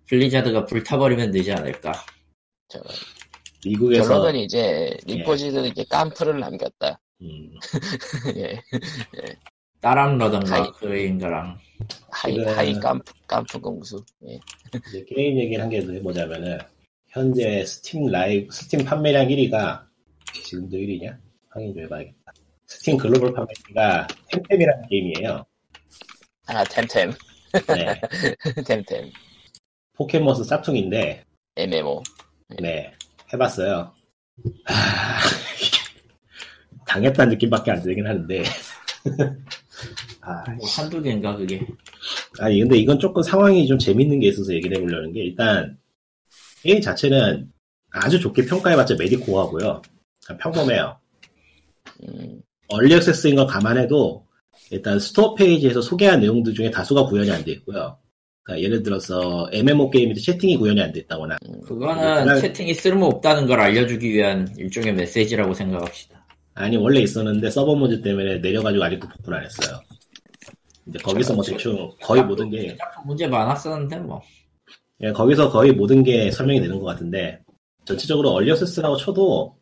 [0.07, 1.93] 블리자드가 불타버리면 되지 않을까.
[2.69, 2.81] 저
[3.65, 7.01] 미국에서 결론은 이제 리포지들에게 깜프를 남겼다.
[7.23, 7.51] 음,
[8.37, 8.61] 예.
[9.81, 10.71] 따람러던가 하이.
[10.73, 11.59] 그인 거랑
[12.11, 14.03] 하이 하이 깜프 깜프 공수.
[14.27, 14.39] 예.
[14.89, 16.59] 이제 게임 얘기를 한개더 해보자면은
[17.09, 19.85] 현재 스팀 라이브 스팀 판매량 1위가
[20.33, 21.17] 지금도 1위냐?
[21.51, 22.33] 확인 좀 해봐야겠다.
[22.67, 25.45] 스팀 글로벌 판매가 템템이라는 게임이에요.
[26.47, 27.13] 아 템템
[27.69, 28.01] 네,
[28.67, 29.11] 템템
[29.95, 31.25] 포켓몬스 짝퉁인데
[31.57, 32.03] MMO.
[32.61, 32.93] 네
[33.35, 33.93] 해봤어요.
[34.65, 34.75] 하...
[36.87, 38.43] 당했다는 느낌밖에 안 들긴 하는데.
[40.23, 41.67] 아, 뭐 한두 개인가 그게
[42.39, 45.79] 아니 근데 이건 조금 상황이 좀 재밌는 게 있어서 얘기를 해보려는 게 일단
[46.63, 47.53] 게임 자체는
[47.91, 49.83] 아주 좋게 평가해봤자 mediocre하고요.
[50.41, 50.99] 평범해요.
[52.03, 54.27] 음, early access인 걸 감안해도
[54.71, 57.99] 일단 store 페이지에서 소개한 내용들 중에 다수가 구현이 안 돼 있고요.
[58.45, 64.13] 그러니까 예를 들어서 MMO 게임인데 채팅이 구현이 안 됐다거나 그거는 그날- 채팅이 쓸모없다는 걸 알려주기
[64.13, 69.81] 위한 일종의 메시지라고 생각합시다 아니 원래 있었는데 서버 모드 때문에 내려가지고 아직도 복구를 안 했어요.
[70.85, 72.77] 근데 거기서 뭐 대충 거의 모든 게
[73.07, 74.23] 문제 많았었는데 뭐
[75.01, 77.41] 예, 거기서 거의 모든 게 설명이 되는 것 같은데
[77.87, 79.57] 전체적으로 얼리 액세스라고 쳐도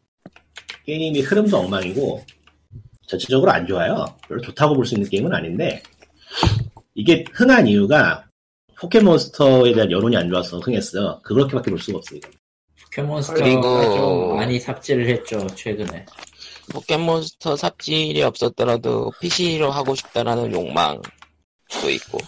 [0.84, 2.22] 게임이 흐름도 엉망이고
[3.06, 4.04] 전체적으로 안 좋아요.
[4.28, 5.80] 별로 좋다고 볼 수 있는 게임은 아닌데
[6.94, 8.24] 이게 흥한 이유가
[8.82, 11.20] 포켓몬스터에 대한 여론이 안 좋아서 흥했어요.
[11.22, 12.18] 그렇게밖에 볼 수가 없어요.
[12.86, 16.04] 포켓몬스터가 그리고- 좀 많이 삽질을 했죠 최근에
[16.72, 21.00] 포켓몬스터 삽질이 없었더라도 PC로 하고 싶다라는 욕망도
[21.94, 22.18] 있고.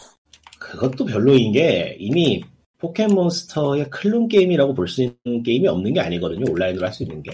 [0.61, 2.43] 그것도 별로인 게 이미
[2.79, 6.45] 포켓몬스터의 클론 게임이라고 볼 수 있는 게임이 없는 게 아니거든요.
[6.53, 7.33] 온라인으로 할 수 있는 게.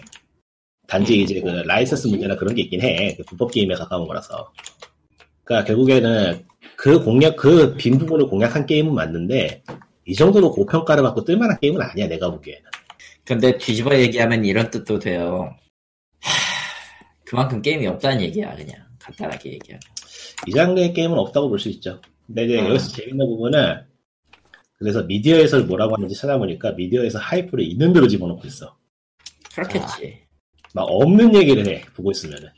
[0.86, 2.06] 단지 음, 이제 그 뭐, 라이센스?
[2.08, 3.14] 문제나 그런 게 있긴 해.
[3.16, 4.50] 그 불법 게임에 가까운 거라서.
[5.44, 6.44] 그러니까 결국에는
[6.76, 9.62] 그 공략, 그 빈 부분을 공략한 게임은 맞는데
[10.06, 12.08] 이 정도로 고평가를 받고 뜰만한 게임은 아니야.
[12.08, 12.62] 내가 보기에는.
[13.24, 15.54] 근데 뒤집어 얘기하면 이런 뜻도 돼요
[16.20, 16.30] 하,
[17.24, 19.80] 그만큼 게임이 없다는 얘기야 그냥 간단하게 얘기하면
[20.48, 22.00] 이 장르의 게임은 없다고 볼 수 있죠.
[22.26, 22.68] 근데 이제 음.
[22.70, 23.84] 여기서 재밌는 부분은
[24.78, 28.76] 그래서 미디어에서 뭐라고 하는지 찾아보니까 미디어에서 하이프를 있는 대로 집어넣고 있어.
[29.54, 30.22] 그렇겠지
[30.74, 32.48] 막 없는 얘기를 해 보고 있으면은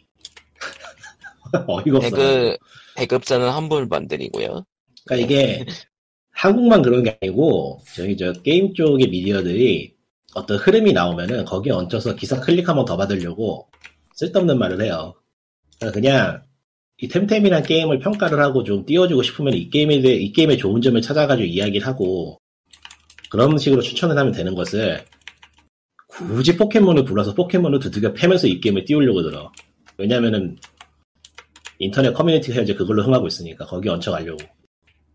[1.66, 2.10] 어이가 없어.
[2.16, 2.58] 배급,
[2.96, 4.64] 배급사는 환불 번들이고요.
[5.06, 5.64] 그러니까 이게
[6.32, 9.94] 한국만 그런 게 아니고 저기 저 게임 쪽의 미디어들이
[10.34, 13.68] 어떤 흐름이 나오면은 거기에 얹혀서 기사 클릭 한번 더 받으려고
[14.14, 15.14] 쓸데없는 말을 해요.
[15.78, 16.42] 그러니까 그냥
[16.98, 21.00] 이 템템이란 게임을 평가를 하고 좀 띄워주고 싶으면 이 게임에 대해 이 게임의 좋은 점을
[21.00, 22.40] 찾아가지고 이야기를 하고
[23.30, 25.04] 그런 식으로 추천을 하면 되는 것을
[26.06, 29.50] 굳이 포켓몬을 불러서 포켓몬을 두들겨 패면서 이 게임을 띄우려고 들어.
[29.98, 30.56] 왜냐면은
[31.84, 34.42] 인터넷 커뮤니티가 이제 그걸로 흥하고 있으니까 거기 얹혀가려고.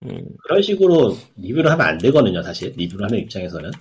[0.04, 2.74] 음, 그런 식으로 리뷰를 하면 안 되거든요, 사실.
[2.78, 3.72] 리뷰를 하는 입장에서는.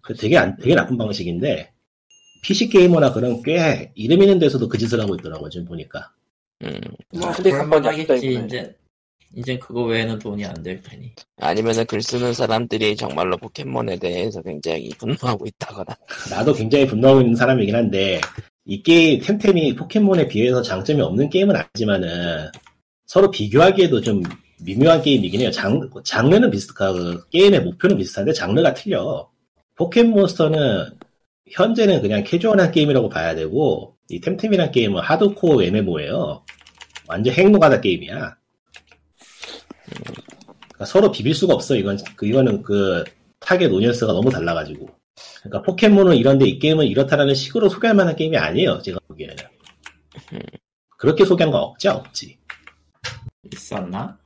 [0.00, 1.72] 그 되게 안, 되게 나쁜 방식인데,
[2.42, 6.10] PC 게이머나 그런 꽤 이름 있는 데서도 그 짓을 하고 있더라고요, 지금 보니까.
[6.62, 6.80] 음.
[7.12, 8.46] 뭐 그럴만하겠지 아쉽다, 이거네.
[8.46, 8.76] 이제
[9.34, 14.88] 이제 그거 외에는 돈이 안 될 테니 아니면은 글 쓰는 사람들이 정말로 포켓몬에 대해서 굉장히
[14.98, 15.94] 분노하고 있다거나.
[16.30, 18.20] 나도 굉장히 분노하고 있는 사람이긴 한데,
[18.66, 22.50] 이 게임, 템템이 포켓몬에 비해서 장점이 없는 게임은 아니지만은,
[23.06, 24.22] 서로 비교하기에도 좀
[24.60, 25.50] 미묘한 게임이긴 해요.
[25.52, 29.30] 장, 장르는 비슷하, 그 게임의 목표는 비슷한데, 장르가 틀려.
[29.76, 30.86] 포켓몬스터는,
[31.50, 36.44] 현재는 그냥 캐주얼한 게임이라고 봐야 되고, 이 템템이란 게임은 하드코어 MMO예요.
[37.08, 38.36] 완전 핵노가다 게임이야.
[40.76, 41.76] 그러니까 서로 비빌 수가 없어.
[41.76, 43.04] 이건 그 이거는 그
[43.38, 44.88] target audience가 너무 달라가지고.
[45.40, 48.80] 그러니까 포켓몬은 이런데 이 게임은 이렇다라는 식으로 소개할 만한 게임이 아니에요.
[48.82, 49.36] 제가 보기에는.
[50.98, 52.38] 그렇게 소개한 건 없지 없지.
[53.52, 54.18] 있었나?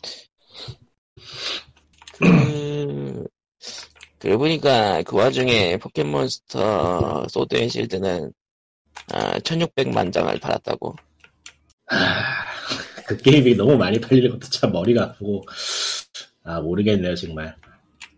[2.19, 3.27] 그,
[4.19, 8.33] 그러고 보니까 그 와중에 포켓몬스터 소드 앤 실드는
[9.13, 10.95] 아, 1600만 장을 팔았다고.
[11.87, 11.97] 하,
[13.07, 15.45] 그 게임이 너무 많이 팔리는 것도 참 머리가 아프고
[16.45, 17.57] 아 모르겠네요 정말.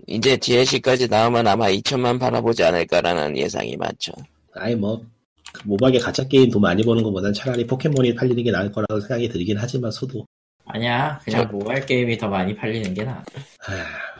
[0.07, 4.13] 이제 DLC까지 나오면 아마 2천만 팔아보지 않을까라는 예상이 많죠.
[4.55, 5.03] 아니 뭐그
[5.65, 9.57] 모바게 가짜 게임 돈 많이 버는 것보단 차라리 포켓몬이 팔리는 게 나을 거라고 생각이 들긴
[9.59, 10.27] 하지만 소도
[10.67, 13.23] 아니야 그냥 모바일 게임이 더 많이 팔리는 게 나아
[13.61, 13.73] 하,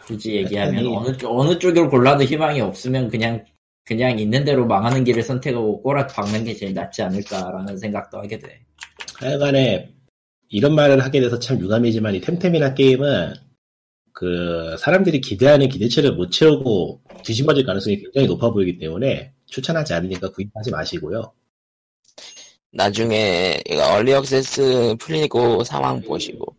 [0.07, 0.97] 굳이 얘기하면 아니.
[0.97, 3.45] 어느 쪽- 어느 쪽을 골라도 희망이 없으면 그냥
[3.85, 8.61] 그냥 있는 대로 망하는 길을 선택하고 꼬락 박는 게 제일 낫지 않을까라는 생각도 하게 돼.
[9.19, 9.91] 하여간에
[10.49, 13.35] 이런 말을 하게 돼서 참 유감이지만 이 템템이란 게임은
[14.13, 20.71] 그 사람들이 기대하는 기대치를 못 채우고 뒤집어질 가능성이 굉장히 높아 보이기 때문에 추천하지 않으니까 구입하지
[20.71, 21.33] 마시고요.
[22.73, 26.57] 나중에 이거 얼리 액세스 풀리고 상황 보시고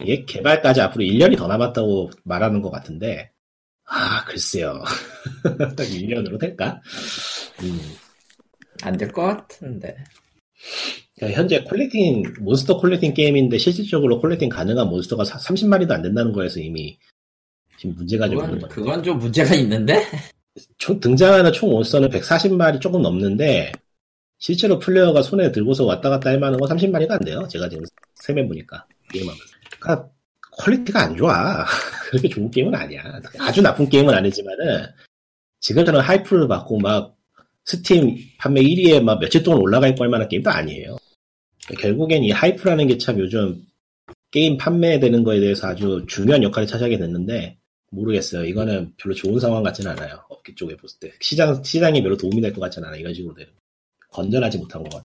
[0.00, 3.30] 이게 개발까지 앞으로 1년이 더 남았다고 말하는 것 같은데
[3.86, 4.82] 아, 글쎄요.
[5.76, 6.80] 1년으로 될까?
[7.62, 7.78] 음.
[8.82, 9.96] 안될 것 같은데.
[11.16, 16.98] 그러니까 현재 collecting, 몬스터 collecting 게임인데 실질적으로 collecting 가능한 몬스터가 30마리도 안 된다는 거에서 이미
[17.78, 18.74] 지금 문제가 좀 있는 그건, 거죠.
[18.74, 20.02] 그건 좀 문제가 있는데?
[20.78, 23.72] 총, 등장하는 총 몬스터는 140마리 조금 넘는데
[24.38, 27.46] 실제로 플레이어가 손에 들고서 왔다 갔다 할 만한 건 30마리가 안 돼요.
[27.48, 27.84] 제가 지금
[28.16, 29.44] 세어 보니까 게임하면서.
[29.78, 30.08] 그러니까
[30.58, 31.64] quality가 안 좋아.
[32.10, 33.02] 그렇게 좋은 게임은 아니야.
[33.38, 34.86] 아주 나쁜 게임은 아니지만은
[35.60, 37.16] 지금처럼 hype를 받고 막
[37.64, 40.96] 스팀 판매 1위에 막 며칠 동안 올라가 있고 할 만한 게임도 아니에요.
[41.80, 43.64] 결국엔 이 hype라는 게 참 요즘
[44.30, 47.56] 게임 판매되는 거에 대해서 아주 중요한 역할을 차지하게 됐는데
[47.90, 48.44] 모르겠어요.
[48.44, 50.24] 이거는 별로 좋은 상황 같지는 않아요.
[50.28, 51.12] 업계 쪽에 봤을 때.
[51.20, 52.96] 시장, 시장에 별로 도움이 될 것 같지는 않아.
[52.96, 53.50] 이런 식으로 되는.
[54.10, 55.04] 건전하지 못한 것 같아.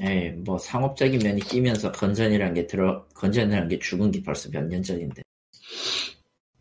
[0.00, 4.82] 에이, 뭐 상업적인 면이 끼면서 건전이란 게 들어, 건전이란 게 죽은 게 벌써 몇 년
[4.82, 5.22] 전인데.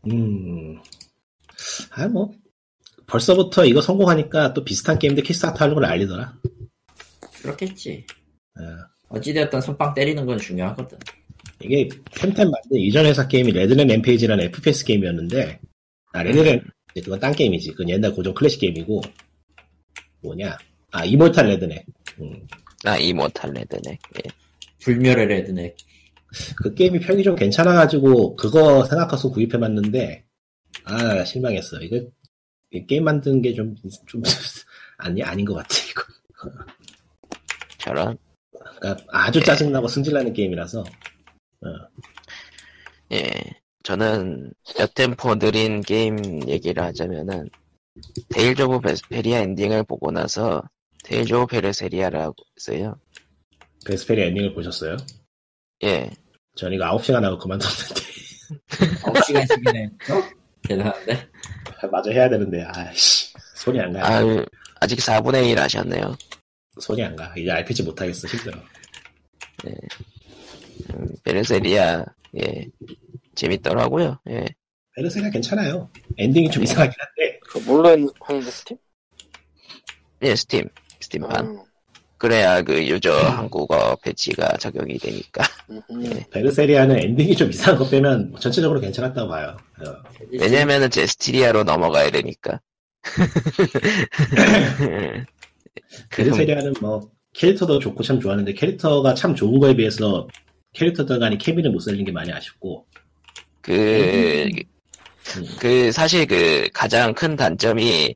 [0.07, 0.77] 음.
[1.91, 2.33] 아, 뭐.
[3.13, 6.35] 벌써부터 이거 성공하니까 또 비슷한 게임들 kickstart 하는 걸 알리더라.
[7.43, 8.05] 그렇겠지.
[8.59, 8.63] 어.
[9.09, 10.97] 어찌되었든 선빵 때리는 건 중요하거든.
[11.61, 15.59] 이게 템템 만든 이전 회사 게임이 레드넥 램페이지라는 FPS 게임이었는데,
[16.13, 16.63] 아, 레드넥,
[16.95, 17.71] 그건 딴 게임이지.
[17.71, 19.01] 그건 옛날 고전 클래식 게임이고,
[20.21, 20.57] 뭐냐.
[20.91, 21.85] 아, 이모탈 레드넥.
[22.19, 22.47] 음.
[22.85, 23.91] 아 이모탈 레드넥.
[24.17, 24.29] 예.
[24.81, 25.75] 불멸의 레드넥.
[26.57, 30.25] 그 게임이 평이 좀 괜찮아가지고 그거 생각해서 구입해봤는데
[30.85, 31.79] 아 실망했어.
[31.81, 32.07] 이거 이
[32.87, 33.75] 게임 만드는 게 좀
[34.07, 34.21] 좀
[34.97, 36.03] 아니 아닌 것 같아 이거.
[37.77, 38.17] 저런
[38.79, 40.83] 그러니까 아주 짜증나고 승질나는 게임이라서
[43.11, 43.31] 예.
[43.83, 47.49] 저는 몇 템포 느린 게임 얘기를 하자면은
[48.29, 50.63] 테일즈 오브 베스페리아 엔딩을 보고 나서
[51.03, 52.95] 테일즈 오브 베르세리아라고 있어요.
[53.85, 54.95] 베스페리아 엔딩을 보셨어요?
[55.83, 56.09] 예.
[56.55, 58.01] 전 이거 9시간 하고 그만뒀는데
[59.03, 60.11] 9시간씩이네.
[60.11, 60.23] 어?
[60.63, 61.29] 대단한데?
[61.87, 64.07] 마저 해야 되는데 아씨 손이 안 가.
[64.07, 64.45] 아유,
[64.79, 66.15] 아직 4분의 1 하셨네요.
[66.79, 67.33] 손이 안 가.
[67.37, 68.59] 이제 RPG 못 하겠어 힘들어.
[69.65, 72.03] 음, 베르세리아,
[72.41, 72.67] 예.
[73.35, 74.19] 재밌더라고요.
[74.29, 74.45] 예.
[74.95, 75.89] 베르세리아 괜찮아요.
[76.17, 78.77] 엔딩이 좀 이상하긴 한데 그 뭘로 했- 하는데 스팀?
[80.23, 80.67] 예, 스팀.
[80.99, 81.45] 스팀판.
[81.47, 81.63] 음,
[82.23, 85.43] 그래야 그 유저 한국어 배치가 적용이 되니까.
[85.69, 86.23] 음, 음.
[86.31, 89.57] 베르세리아는 엔딩이 좀 이상한 거 빼면 전체적으로 괜찮았다고 봐요.
[89.85, 89.93] 어.
[90.31, 92.61] 왜냐면은 제스티리아로 넘어가야 되니까.
[96.15, 100.25] 베르세리아는 뭐 캐릭터도 좋고 참 좋아하는데 캐릭터가 참 좋은 거에 비해서
[100.75, 102.85] 캐릭터들 간의 케미를 못 살린 게 많이 아쉽고
[103.59, 104.49] 그, 음.
[105.59, 108.15] 그, 사실 그 가장 큰 단점이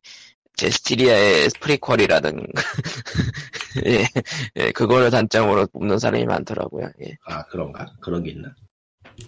[0.57, 2.47] 제스티리아의 프리퀄이라는,
[3.85, 4.07] 예,
[4.55, 6.89] 예, 그거를 단점으로 뽑는 사람이 많더라고요.
[7.05, 7.15] 예.
[7.25, 8.53] 아 그런가 그런 게 있나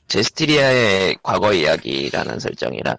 [0.07, 2.97] 제스티리아의 과거 이야기라는 설정이라,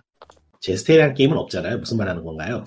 [0.60, 2.66] 제스티리아라는 게임은 없잖아요 무슨 말 하는 건가요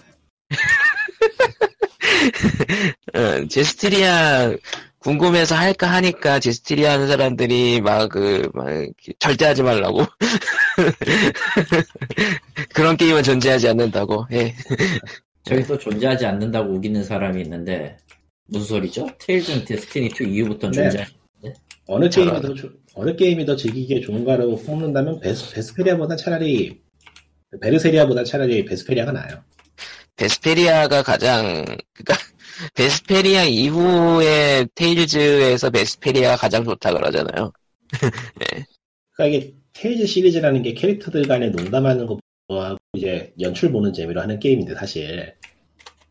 [3.14, 4.54] 어, 제스티리아
[5.00, 10.06] 궁금해서 할까 하니까 제스티리아 하는 사람들이 막 그, 막, 이렇게 절대 하지 말라고.
[12.74, 14.56] 그런 게임은 존재하지 않는다고, 예.
[15.44, 17.98] 저기 또 존재하지 않는다고 우기는 사람이 있는데,
[18.48, 19.08] 무슨 소리죠?
[19.20, 20.90] 테일즈는 데스티니 2 이후부터 네.
[20.90, 21.06] 존재.
[21.88, 22.10] 어느.
[22.10, 26.82] 게임이 더 조- 어느 게임이 더 즐기기에 좋은가로 뽑는다면 베스, 베스페리아보다 차라리
[27.62, 29.44] 베르세리아보다 차라리 베스페리아가 나아요
[30.16, 32.16] 베스페리아가 가장 그니까
[32.76, 37.52] 베스페리아 이후에 테일즈에서 베스페리아가 가장 좋다 그러잖아요.
[39.16, 42.08] 그러니까 이게 테일즈 시리즈라는 게 캐릭터들 간에 농담하는
[42.48, 45.34] 거하고 이제 연출 보는 재미로 하는 게임인데 사실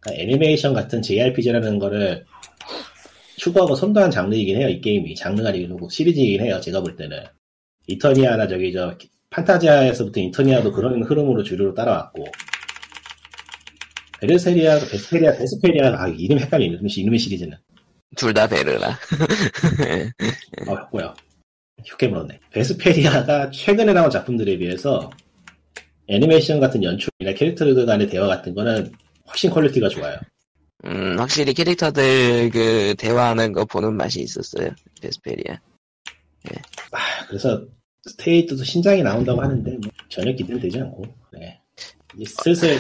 [0.01, 2.25] 그러니까 애니메이션 같은 JRPG라는 거를
[3.37, 7.23] 추구하고 선도한 장르이긴 해요 이 게임이 장르가 아니고 시리즈이긴 해요 제가 볼 때는
[7.87, 8.97] 이터니아나 저기 저
[9.31, 12.27] 판타지아에서부터 이터니아도 그런 흐름으로 주류로 따라왔고
[14.21, 17.57] 베르세리아, 베스페리아, 베스페리아 아 이름 헷갈리네 이름의 시리즈는
[18.15, 18.89] 둘 다 베르라.
[20.69, 21.15] 어, 했고요.
[21.83, 22.39] 쉽게 물었네.
[22.51, 25.09] 베스페리아가 최근에 나온 작품들에 비해서
[26.09, 28.93] 애니메이션 같은 연출이나 캐릭터들 간의 대화 같은 거는
[29.29, 30.19] 훨씬 퀄리티가 좋아요.
[30.85, 34.71] 음, 확실히 캐릭터들 그 대화하는 거 보는 맛이 있었어요.
[35.01, 35.55] 베스페리아.
[36.91, 37.65] 아, 그래서
[38.05, 41.61] 테일즈도 신작이 나온다고 하는데 뭐 전혀 기대는 되지 않고 네.
[42.19, 42.79] 이제 슬슬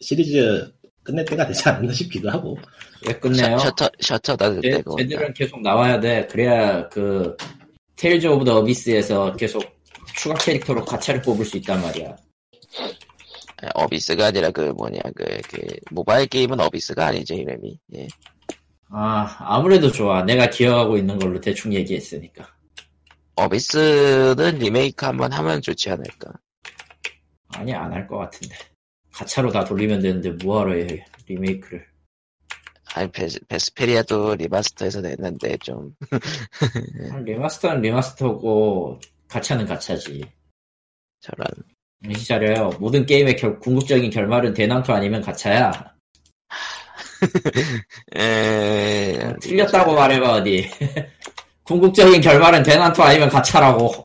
[0.00, 0.70] 시리즈
[1.02, 2.58] 끝낼 때가 되지 않았나 싶기도 하고
[3.06, 3.56] 왜 끝내요?
[3.58, 4.96] 셔, 터 셔터 쟤- 때고.
[4.98, 6.26] 쟤들은 계속 나와야 돼.
[6.30, 7.34] 그래야 그
[7.96, 9.64] 테일즈 오브 더 어비스에서 계속
[10.14, 12.14] 추가 캐릭터로 가차를 뽑을 수 있단 말이야.
[13.74, 15.60] 어비스가 아니라 그 뭐냐 그, 그
[15.90, 17.78] 모바일 게임은 어비스가 아니죠 이름이.
[17.96, 18.08] 예.
[18.90, 20.22] 아 아무래도 좋아.
[20.22, 22.46] 내가 기억하고 있는 걸로 대충 얘기했으니까.
[23.36, 26.32] 어비스는 리메이크 한번 하면 좋지 않을까.
[27.54, 28.54] 아니 안 할 것 같은데
[29.12, 31.86] 가차로 다 돌리면 되는데 뭐하러 해 리메이크를
[32.94, 35.94] 아니 베스, 베스페리아도 리마스터에서 냈는데 좀
[37.24, 40.22] 리마스터는 리마스터고 가차는 가차지
[41.20, 41.46] 저런
[42.26, 45.72] 차려요 모든 게임의 결- 궁극적인 결말은 대난투 아니면 가차야
[48.16, 49.32] 에...
[49.40, 50.68] 틀렸다고 말해봐 어디
[51.64, 54.04] 궁극적인 결말은 대난투 아니면 가차라고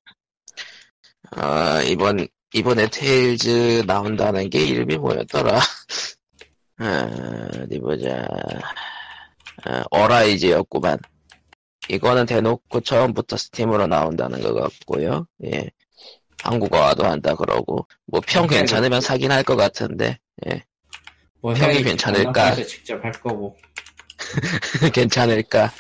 [1.32, 5.60] 아 이번 이번에 테일즈 나온다는 게 이름이 뭐였더라?
[6.80, 7.10] 아,
[7.62, 8.26] 어디 보자.
[9.66, 10.98] 아, 어라이즈였구만.
[11.89, 15.28] 이거는 대놓고 처음부터 스팀으로 나온다는 것 같고요.
[15.45, 15.70] 예.
[16.43, 20.19] 한국어화도 한다 그러고 뭐 평 괜찮으면 사긴 할 것 같은데
[21.41, 22.55] 뭐 평이 괜찮을까?
[22.55, 23.57] 직접 할 거고
[24.93, 25.71] 괜찮을까?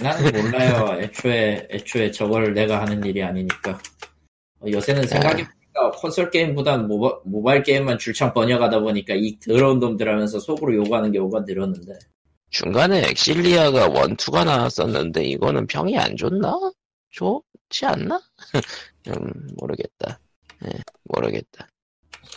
[0.00, 1.00] 나는 몰라요.
[1.00, 3.78] 애초에 애초에 저걸 내가 하는 일이 아니니까.
[4.60, 10.38] 어, 요새는 생각해보니까 콘솔 게임보단 모바, 모바일 게임만 줄창 번역하다 보니까 이 더러운 놈들 하면서
[10.38, 11.98] 속으로 요구하는 게 오가 늘었는데.
[12.50, 16.52] 중간에 엑실리아가 원투가 나왔었는데 이거는 평이 안 좋나?
[17.10, 18.20] 좋지 않나?
[19.08, 20.20] 음 모르겠다.
[20.66, 20.70] 예,
[21.04, 21.66] 모르겠다.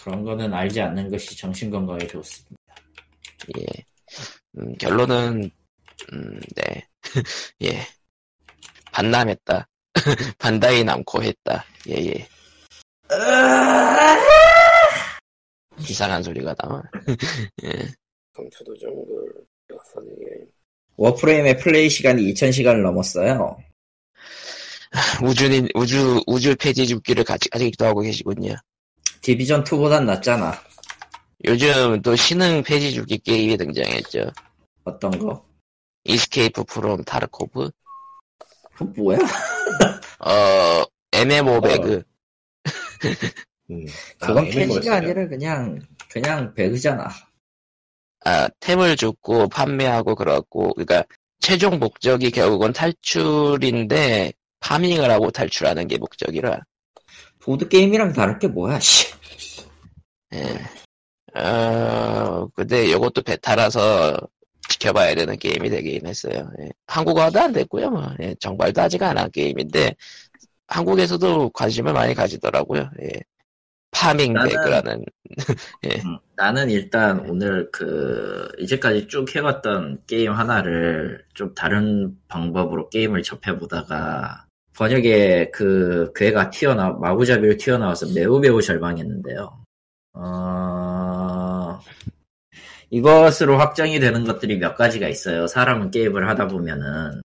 [0.04, 2.76] 그런 거는 알지 않는 것이 정신 건강에 좋습니다.
[3.58, 3.66] 예.
[4.58, 5.50] 음, 결론은
[6.12, 6.88] 음, 네.
[7.64, 7.80] 예.
[8.92, 9.68] 반남했다.
[10.38, 11.66] 반다이 남코 했다.
[11.90, 12.28] 예, 예.
[15.80, 16.82] 이상한 소리가 나와.
[18.34, 19.34] 컴퓨터 정글
[19.72, 20.52] 여선의 게임
[20.98, 23.58] 워프레임의 플레이 시간이 2000시간을 넘었어요.
[25.24, 28.56] 우주인, 우주, 우주 폐지 줍기를 같이, 아직도 하고 계시군요.
[29.22, 30.54] 디비전 2보단 낫잖아.
[31.46, 34.32] 요즘 또 신흥 폐지 줍기 게임이 등장했죠.
[34.84, 35.46] 어떤 거?
[36.06, 37.72] 이스케이프 프롬 타르코브,
[38.76, 39.18] 그 뭐야?
[40.20, 40.84] 어,
[41.14, 42.04] MMO 배그,
[43.72, 43.86] 음.
[44.20, 44.76] 그건 아, MMO 였어요.
[44.76, 45.80] 폐지가 아니라 그냥
[46.10, 47.10] 그냥 배그잖아.
[48.26, 51.04] 아, 템을 줍고 판매하고 그렇고, 그러니까
[51.40, 54.34] 최종 목적이 결국은 탈출인데
[54.64, 56.62] 파밍을 하고 탈출하는 게 목적이라.
[57.40, 58.80] 보드 게임이랑 다를 게 뭐야?
[58.80, 59.14] 씨.
[60.34, 61.40] 예.
[61.40, 64.16] 어, 근데 이것도 베타라서
[64.70, 66.50] 지켜봐야 되는 게임이 되긴 했어요.
[66.62, 66.70] 예.
[66.88, 67.90] 한국어도 안 됐고요.
[67.90, 68.14] 뭐.
[68.22, 69.96] 예, 정발도 아직 안 한 게임인데
[70.68, 72.90] 한국에서도 관심을 많이 가지더라고요.
[73.02, 73.10] 예.
[73.92, 75.06] 파밍 나는- 배그라는
[76.06, 84.46] 음, 나는 일단 오늘 그 이제까지 쭉 해왔던 게임 하나를 좀 다른 방법으로 게임을 접해보다가
[84.76, 89.64] 번역에 그 괴가 튀어나 마구잡이로 튀어나와서 매우 매우 절망했는데요.
[90.14, 91.80] 어...
[92.90, 95.48] 이것으로 확정이 되는 것들이 몇 가지가 있어요.
[95.48, 97.22] 사람은 게임을 하다 보면은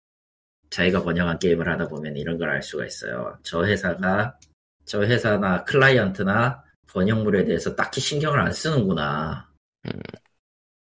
[0.69, 3.37] 자기가 번역한 게임을 하다 보면 이런 걸 알 수가 있어요.
[3.43, 4.37] 저 회사가
[4.85, 9.49] 저 회사나 클라이언트나 번역물에 대해서 딱히 신경을 안 쓰는구나.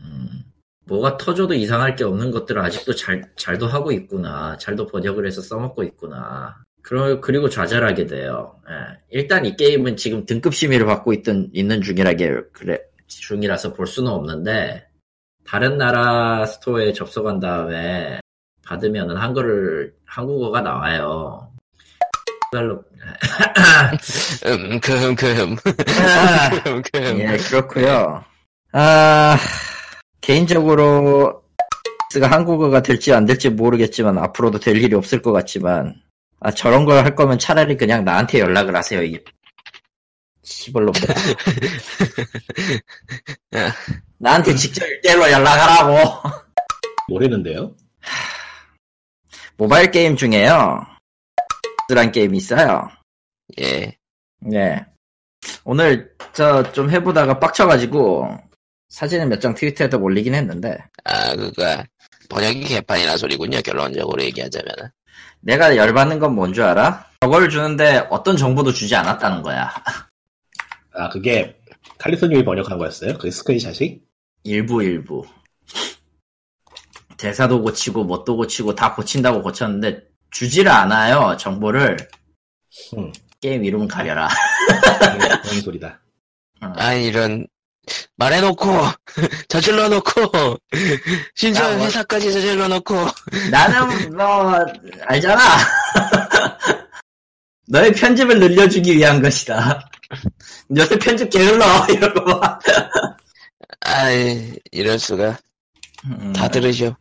[0.02, 0.49] 음.
[0.90, 4.56] 음, 뭐가 터져도 이상할 게 없는 것들을 아직도 잘, 잘도 하고 있구나.
[4.58, 6.56] 잘도 번역을 해서 써먹고 있구나.
[6.82, 8.56] 그러, 그리고 좌절하게 돼요.
[8.68, 8.98] 예.
[9.10, 14.86] 일단 이 게임은 지금 등급 심의를 받고 있던, 있는 중이라게, 그래, 중이라서 볼 수는 없는데,
[15.44, 18.20] 다른 나라 스토어에 접속한 다음에
[18.64, 21.52] 받으면은 한글을, 한국어가 나와요.
[22.52, 22.82] 별로,
[24.46, 27.18] 음, 금, 금, 아, 금, 금.
[27.20, 28.24] 예, 그렇고요
[28.72, 29.36] 아,
[30.20, 31.42] 개인적으로,
[32.20, 35.94] 가 한국어가 될지 안 될지 모르겠지만, 앞으로도 될 일이 없을 것 같지만,
[36.40, 39.18] 아, 저런 걸 할 거면 차라리 그냥 나한테 연락을 하세요, 이
[40.42, 41.08] 시벌놈들.
[44.18, 46.28] 나한테 직접 일대일로 연락하라고.
[47.08, 47.74] 모르는데요?
[49.56, 50.84] 모바일 게임 중에요.
[51.90, 52.88] 란 게임이 있어요.
[53.60, 53.96] 예.
[54.40, 54.84] 네.
[55.64, 58.38] 오늘 저 좀 해보다가 빡쳐가지고
[58.90, 61.84] 사진을 몇 장 트위터에다 올리긴 했는데 아, 그가
[62.28, 63.60] 번역이 개판이라 소리군요.
[63.62, 64.90] 결론적으로 얘기하자면은.
[65.40, 67.06] 내가 열받는 건 뭔 줄 알아?
[67.20, 69.72] 저걸 주는데 어떤 정보도 주지 않았다는 거야.
[70.92, 71.56] 아, 그게
[71.98, 73.16] 칼리토님이 번역한 거였어요?
[73.18, 74.00] 그 스크린샷이?
[74.44, 75.24] 일부 일부.
[77.16, 81.96] 대사도 고치고 뭣도 고치고 다 고친다고 고쳤는데 주지를 않아요 정보를.
[82.96, 83.12] 음.
[83.40, 84.28] 게임 이름 가려라.
[85.42, 86.00] 그런 소리다.
[86.60, 87.46] 아, 이런,
[88.16, 88.66] 말해놓고,
[89.48, 90.56] 저질러놓고,
[91.34, 92.94] 심지어 야, 뭐- 회사까지 저질러놓고,
[93.50, 94.54] 나는 뭐
[95.06, 95.40] 알잖아.
[97.68, 99.88] 너의 편집을 늘려주기 위한 것이다.
[100.76, 102.60] 요새 편집 게을러 이러고 막.
[103.80, 105.38] 아이, 이럴 수가.
[106.04, 106.96] 음, 다 들으셔.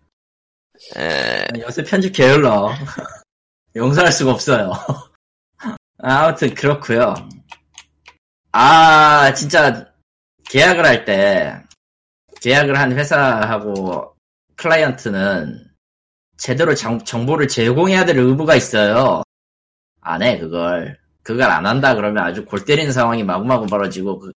[0.95, 2.73] 에, 요새 편집 게을러.
[3.75, 4.71] 용서할 수가 없어요.
[6.01, 7.13] 아무튼 그렇고요.
[8.51, 9.86] 아, 진짜,
[10.50, 11.56] 계약을 할 때,
[12.41, 14.16] 계약을 한 회사하고
[14.56, 15.70] 클라이언트는
[16.38, 19.22] 제대로 정, 정보를 제공해야 될 의무가 있어요.
[20.02, 20.97] 안 해, 그걸.
[21.22, 24.32] 그걸 안 한다 그러면 아주 골 때리는 상황이 마구마구 벌어지고, 그,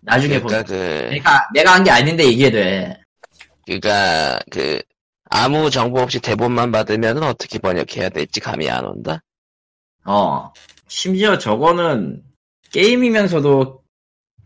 [0.00, 3.02] 나중에 그러니까 보면, 그 내가, 내가 한 게 아닌데 이게 돼.
[3.66, 4.80] 그러니까 그
[5.28, 9.20] 아무 정보 없이 대본만 받으면 어떻게 번역해야 될지 감이 안 온다.
[10.04, 10.52] 어.
[10.86, 12.22] 심지어 저거는
[12.70, 13.82] 게임이면서도,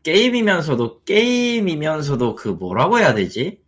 [0.03, 3.59] 게임이면서도, 게임이면서도 그 뭐라고 해야 되지?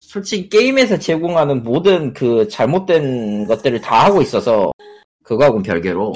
[0.00, 4.72] 솔직히 게임에서 제공하는 모든 그 잘못된 것들을 다 하고 있어서,
[5.24, 6.12] 그거하고는 별개로.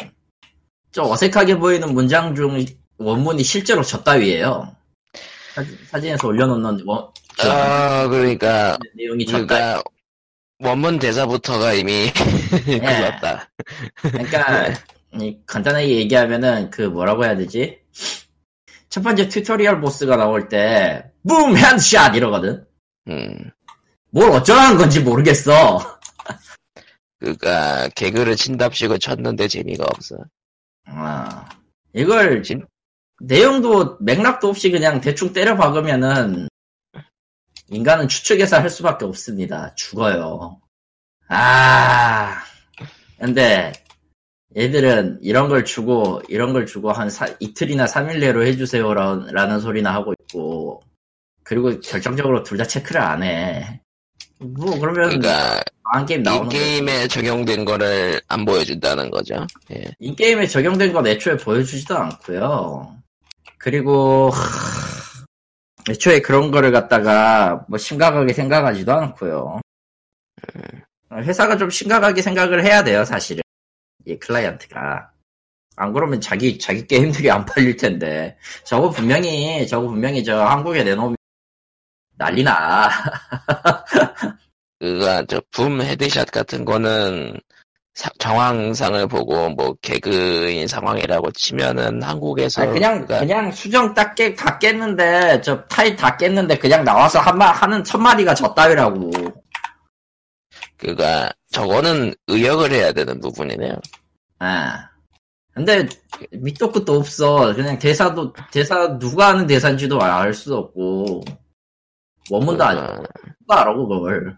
[0.92, 2.64] 좀 어색하게 보이는 문장 중
[2.98, 4.74] 원문이 실제로 저 따위예요
[5.90, 7.08] 사진, 에서 올려놓는 원,
[7.38, 9.46] 그아 그러니까 내용이 저 따위.
[9.46, 9.82] 그러니까
[10.58, 12.10] 원문 대사부터가 이미
[12.68, 12.78] 예.
[12.78, 13.50] 그렇다.
[14.00, 14.72] 그러니까
[15.20, 17.78] 이 간단하게 얘기하면은 그 뭐라고 해야 되지?
[18.96, 22.64] 첫 번째 튜토리얼 보스가 나올 때 boom headshot 이러거든.
[23.08, 23.50] 음.
[24.10, 25.98] 뭘 어쩌라는 건지 모르겠어.
[27.20, 30.16] 그러니까 개그를 친답시고 쳤는데 재미가 없어.
[30.86, 31.46] 아,
[31.92, 32.66] 이걸 진-
[33.20, 36.48] 내용도 맥락도 없이 그냥 대충 때려 박으면은
[37.68, 39.74] 인간은 추측해서 할 수밖에 없습니다.
[39.74, 40.58] 죽어요.
[41.28, 42.38] 아,
[43.18, 43.74] 근데
[44.56, 50.14] 얘들은 이런 걸 주고 이런 걸 주고 한 사- 이틀이나 3일 내로 해주세요라는 소리나 하고
[50.20, 50.82] 있고
[51.42, 53.80] 그리고 결정적으로 둘 다 체크를 안 해.
[54.38, 55.60] 뭐 그러면 그러니까
[56.06, 59.46] 게임 이 나오는 거 게임에 적용된 거를 안 보여준다는 거죠.
[59.72, 59.84] 예.
[60.00, 62.96] 인게임에 적용된 건 애초에 보여주지도 않고요.
[63.58, 64.40] 그리고 하,
[65.90, 69.60] 애초에 그런 거를 갖다가 뭐 심각하게 생각하지도 않고요.
[71.12, 73.42] 회사가 좀 심각하게 생각을 해야 돼요, 사실은.
[74.06, 75.10] 이 클라이언트가.
[75.78, 78.36] 안 그러면 자기 자기 게임들이 안 팔릴 텐데.
[78.64, 81.16] 저거 분명히 저거 분명히 저 한국에 내놓으면
[82.16, 82.88] 난리나.
[84.80, 87.38] 그가 저 boom headshot 같은 거는
[87.94, 94.34] 사- 정황상을 보고 뭐 개그인 상황이라고 치면은 한국에서 아니, 그냥 그러니까 그냥 수정 딱 깨,
[94.34, 99.10] 다 깼는데 저 타입 다 깼는데 그냥 나와서 한마 하는 첫 마디가 저 따위라고.
[100.76, 103.72] 그가 저거는 의역을 해야 되는 부분이네요.
[104.40, 104.90] 아.
[105.54, 105.88] 근데
[106.30, 107.54] 밑도 끝도 없어.
[107.54, 111.24] 그냥 대사도 대사 누가 하는 대사인지도 알 수도 없고
[112.30, 113.02] 원문도 안 그가,
[113.40, 114.36] 누가 알아 그걸.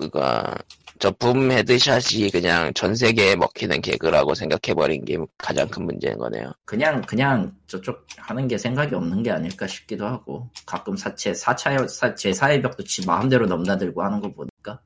[0.00, 0.54] 그가
[0.98, 6.52] 저붐 헤드샷이 그냥 전 세계에 먹히는 개그라고 생각해버린 게 가장 큰 문제인 거네요.
[6.64, 12.16] 그냥 그냥 저쪽 하는 게 생각이 없는 게 아닐까 싶기도 하고 가끔 사체 사차 사,
[12.16, 14.80] 제 사의 벽도 지 마음대로 넘나들고 하는 거 보니까.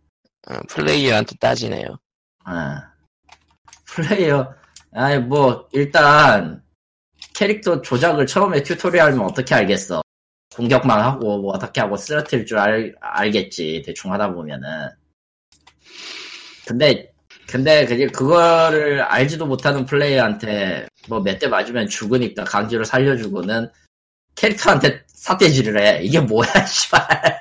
[0.48, 1.98] 어, 플레이어한테 따지네요.
[2.44, 2.82] 아.
[3.86, 4.54] 플레이어,
[4.92, 6.62] 아니, 뭐, 일단,
[7.34, 10.02] 캐릭터 조작을 처음에 튜토리얼이면 어떻게 알겠어.
[10.54, 13.82] 공격만 하고, 뭐, 어떻게 하고 쓰러뜨릴 줄 알, 알겠지.
[13.86, 14.88] 대충 하다 보면은.
[16.66, 17.12] 근데,
[17.46, 23.70] 근데, 그게, 그거를 알지도 못하는 플레이어한테, 뭐, 몇 대 맞으면 죽으니까 강제로 살려주고는,
[24.34, 26.02] 캐릭터한테 사태질을 해.
[26.02, 27.40] 이게 뭐야, 씨발.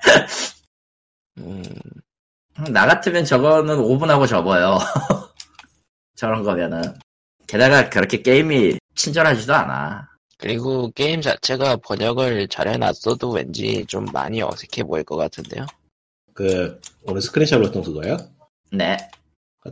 [2.67, 4.77] 음, 나 같으면 저거는 5분하고 접어요.
[6.15, 6.81] 저런 거면은.
[7.47, 10.09] 게다가 그렇게 게임이 친절하지도 않아.
[10.37, 15.65] 그리고 게임 자체가 번역을 잘 해놨어도 왠지 좀 많이 어색해 보일 것 같은데요.
[16.33, 18.17] 그 오늘 스크린샷 올렸던 그거예요?
[18.71, 18.97] 네.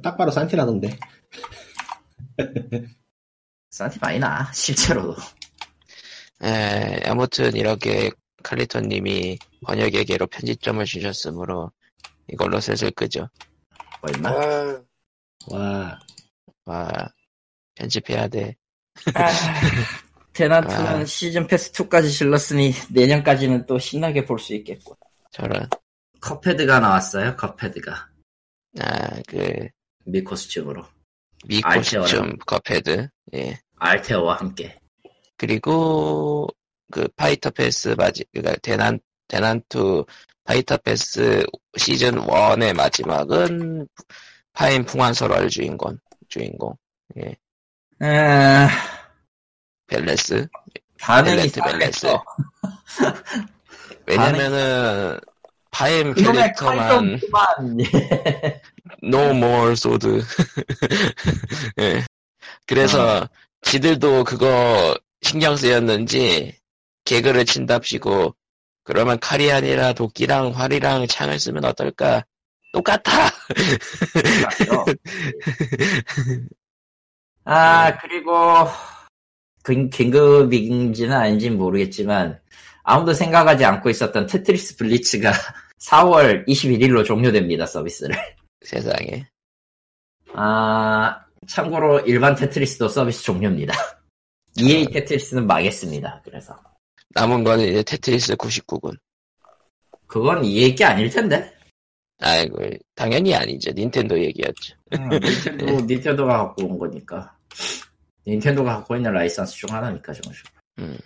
[0.01, 0.97] 딱 봐도 산티라던데.
[3.71, 5.15] 산티 많이 나, 실제로도.
[6.43, 8.11] 에, 아무튼 이렇게
[8.43, 11.71] 칼리토님이 번역에게로 편집점을 주셨으므로
[12.31, 13.27] 이걸로 슬슬 끄죠.
[14.01, 14.29] 뭐 있나?
[14.29, 14.81] 아,
[15.47, 15.99] 와
[16.65, 17.09] 와,
[17.75, 18.55] 편집해야 돼.
[20.33, 21.03] 대난투는 아.
[21.05, 24.97] 시즌 패스 2까지 질렀으니 내년까지는 또 신나게 볼 수 있겠고.
[25.31, 25.67] 저런,
[26.21, 28.09] 컵헤드가 나왔어요, 컵헤드가.
[28.79, 29.67] 아, 그,
[30.05, 30.85] Mii costume으로.
[31.45, 33.07] Mii costume 컵헤드.
[33.33, 33.59] 예.
[33.77, 34.77] 알테어와 함께.
[35.37, 36.47] 그리고,
[36.91, 38.99] 그, 파이터 패스 마지, 그니까, 대난,
[39.31, 40.05] 대난투
[40.43, 41.45] 파이터 패스
[41.77, 43.87] 시즌 1의 마지막은
[44.51, 46.75] 파엠 풍화설월 주인공, 주인공.
[47.15, 47.37] 예.
[48.05, 48.67] 에...
[49.87, 50.47] 벨레스.
[50.97, 52.07] 벨레트, 벨레스.
[54.05, 55.17] 왜냐면은,
[55.71, 57.77] 파엠 캐릭터만, 그만.
[59.01, 60.25] no more sword.
[61.79, 62.03] 예.
[62.67, 63.29] 그래서,
[63.61, 66.53] 지들도 그거 신경 쓰였는지,
[67.05, 68.35] 개그를 친답시고,
[68.83, 72.23] 그러면 칼이 아니라 도끼랑 활이랑 창을 쓰면 어떨까?
[72.73, 73.29] 똑같아!
[77.43, 78.33] 아, 그리고,
[79.65, 82.39] 긴- 긴급인지는 아닌지는 모르겠지만
[82.83, 85.31] 아무도 생각하지 않고 있었던 테트리스 블리츠가
[85.81, 88.15] 4월 21일로 종료됩니다 서비스를.
[88.65, 89.27] 세상에.
[90.33, 93.73] 아 참고로 일반 테트리스도 서비스 종료입니다.
[94.57, 96.21] EA 테트리스는 망했습니다.
[96.23, 96.55] 그래서
[97.13, 98.97] 남은 거는 이제 테트리스 99군.
[100.07, 101.53] 그건 EA 게 아닐 텐데.
[102.19, 102.57] 아이고,
[102.95, 103.71] 당연히 아니죠.
[103.71, 104.75] 닌텐도 얘기였죠.
[104.93, 107.35] 음, 닌텐도 닌텐도가 갖고 온 거니까.
[108.27, 110.45] 닌텐도가 갖고 있는 라이선스 중 하나니까 정식.
[110.79, 110.97] 음.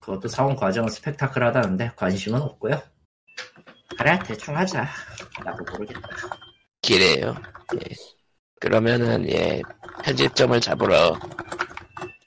[0.00, 2.80] 그것도 사온 과정은 스펙타클하다는데 관심은 없고요.
[3.98, 4.86] 그래 대충 하자.
[5.44, 6.08] 나도 모르겠다.
[6.80, 7.34] 기래요.
[7.74, 7.94] 예.
[8.60, 9.60] 그러면은, 예,
[10.02, 11.18] 편집점을 잡으러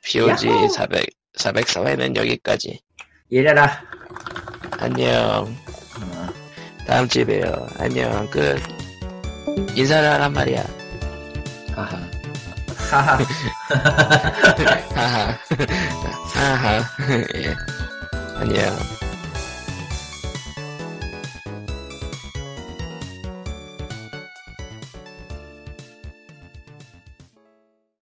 [0.04, 0.68] POG 야호!
[0.70, 1.06] 400,
[1.38, 2.82] 404회는 여기까지.
[3.30, 3.82] 이래라.
[4.80, 5.56] 안녕.
[6.02, 6.30] 어,
[6.88, 7.68] 다음 주에 봬요.
[7.78, 8.30] 안녕.
[8.30, 8.62] 끝.
[9.76, 10.64] 인사를 하란 말이야.
[11.76, 11.98] 하하.
[12.92, 13.18] 하하.
[14.94, 15.38] 하하.
[16.34, 16.84] 하하.
[17.36, 17.56] 예.
[18.36, 18.78] 안녕.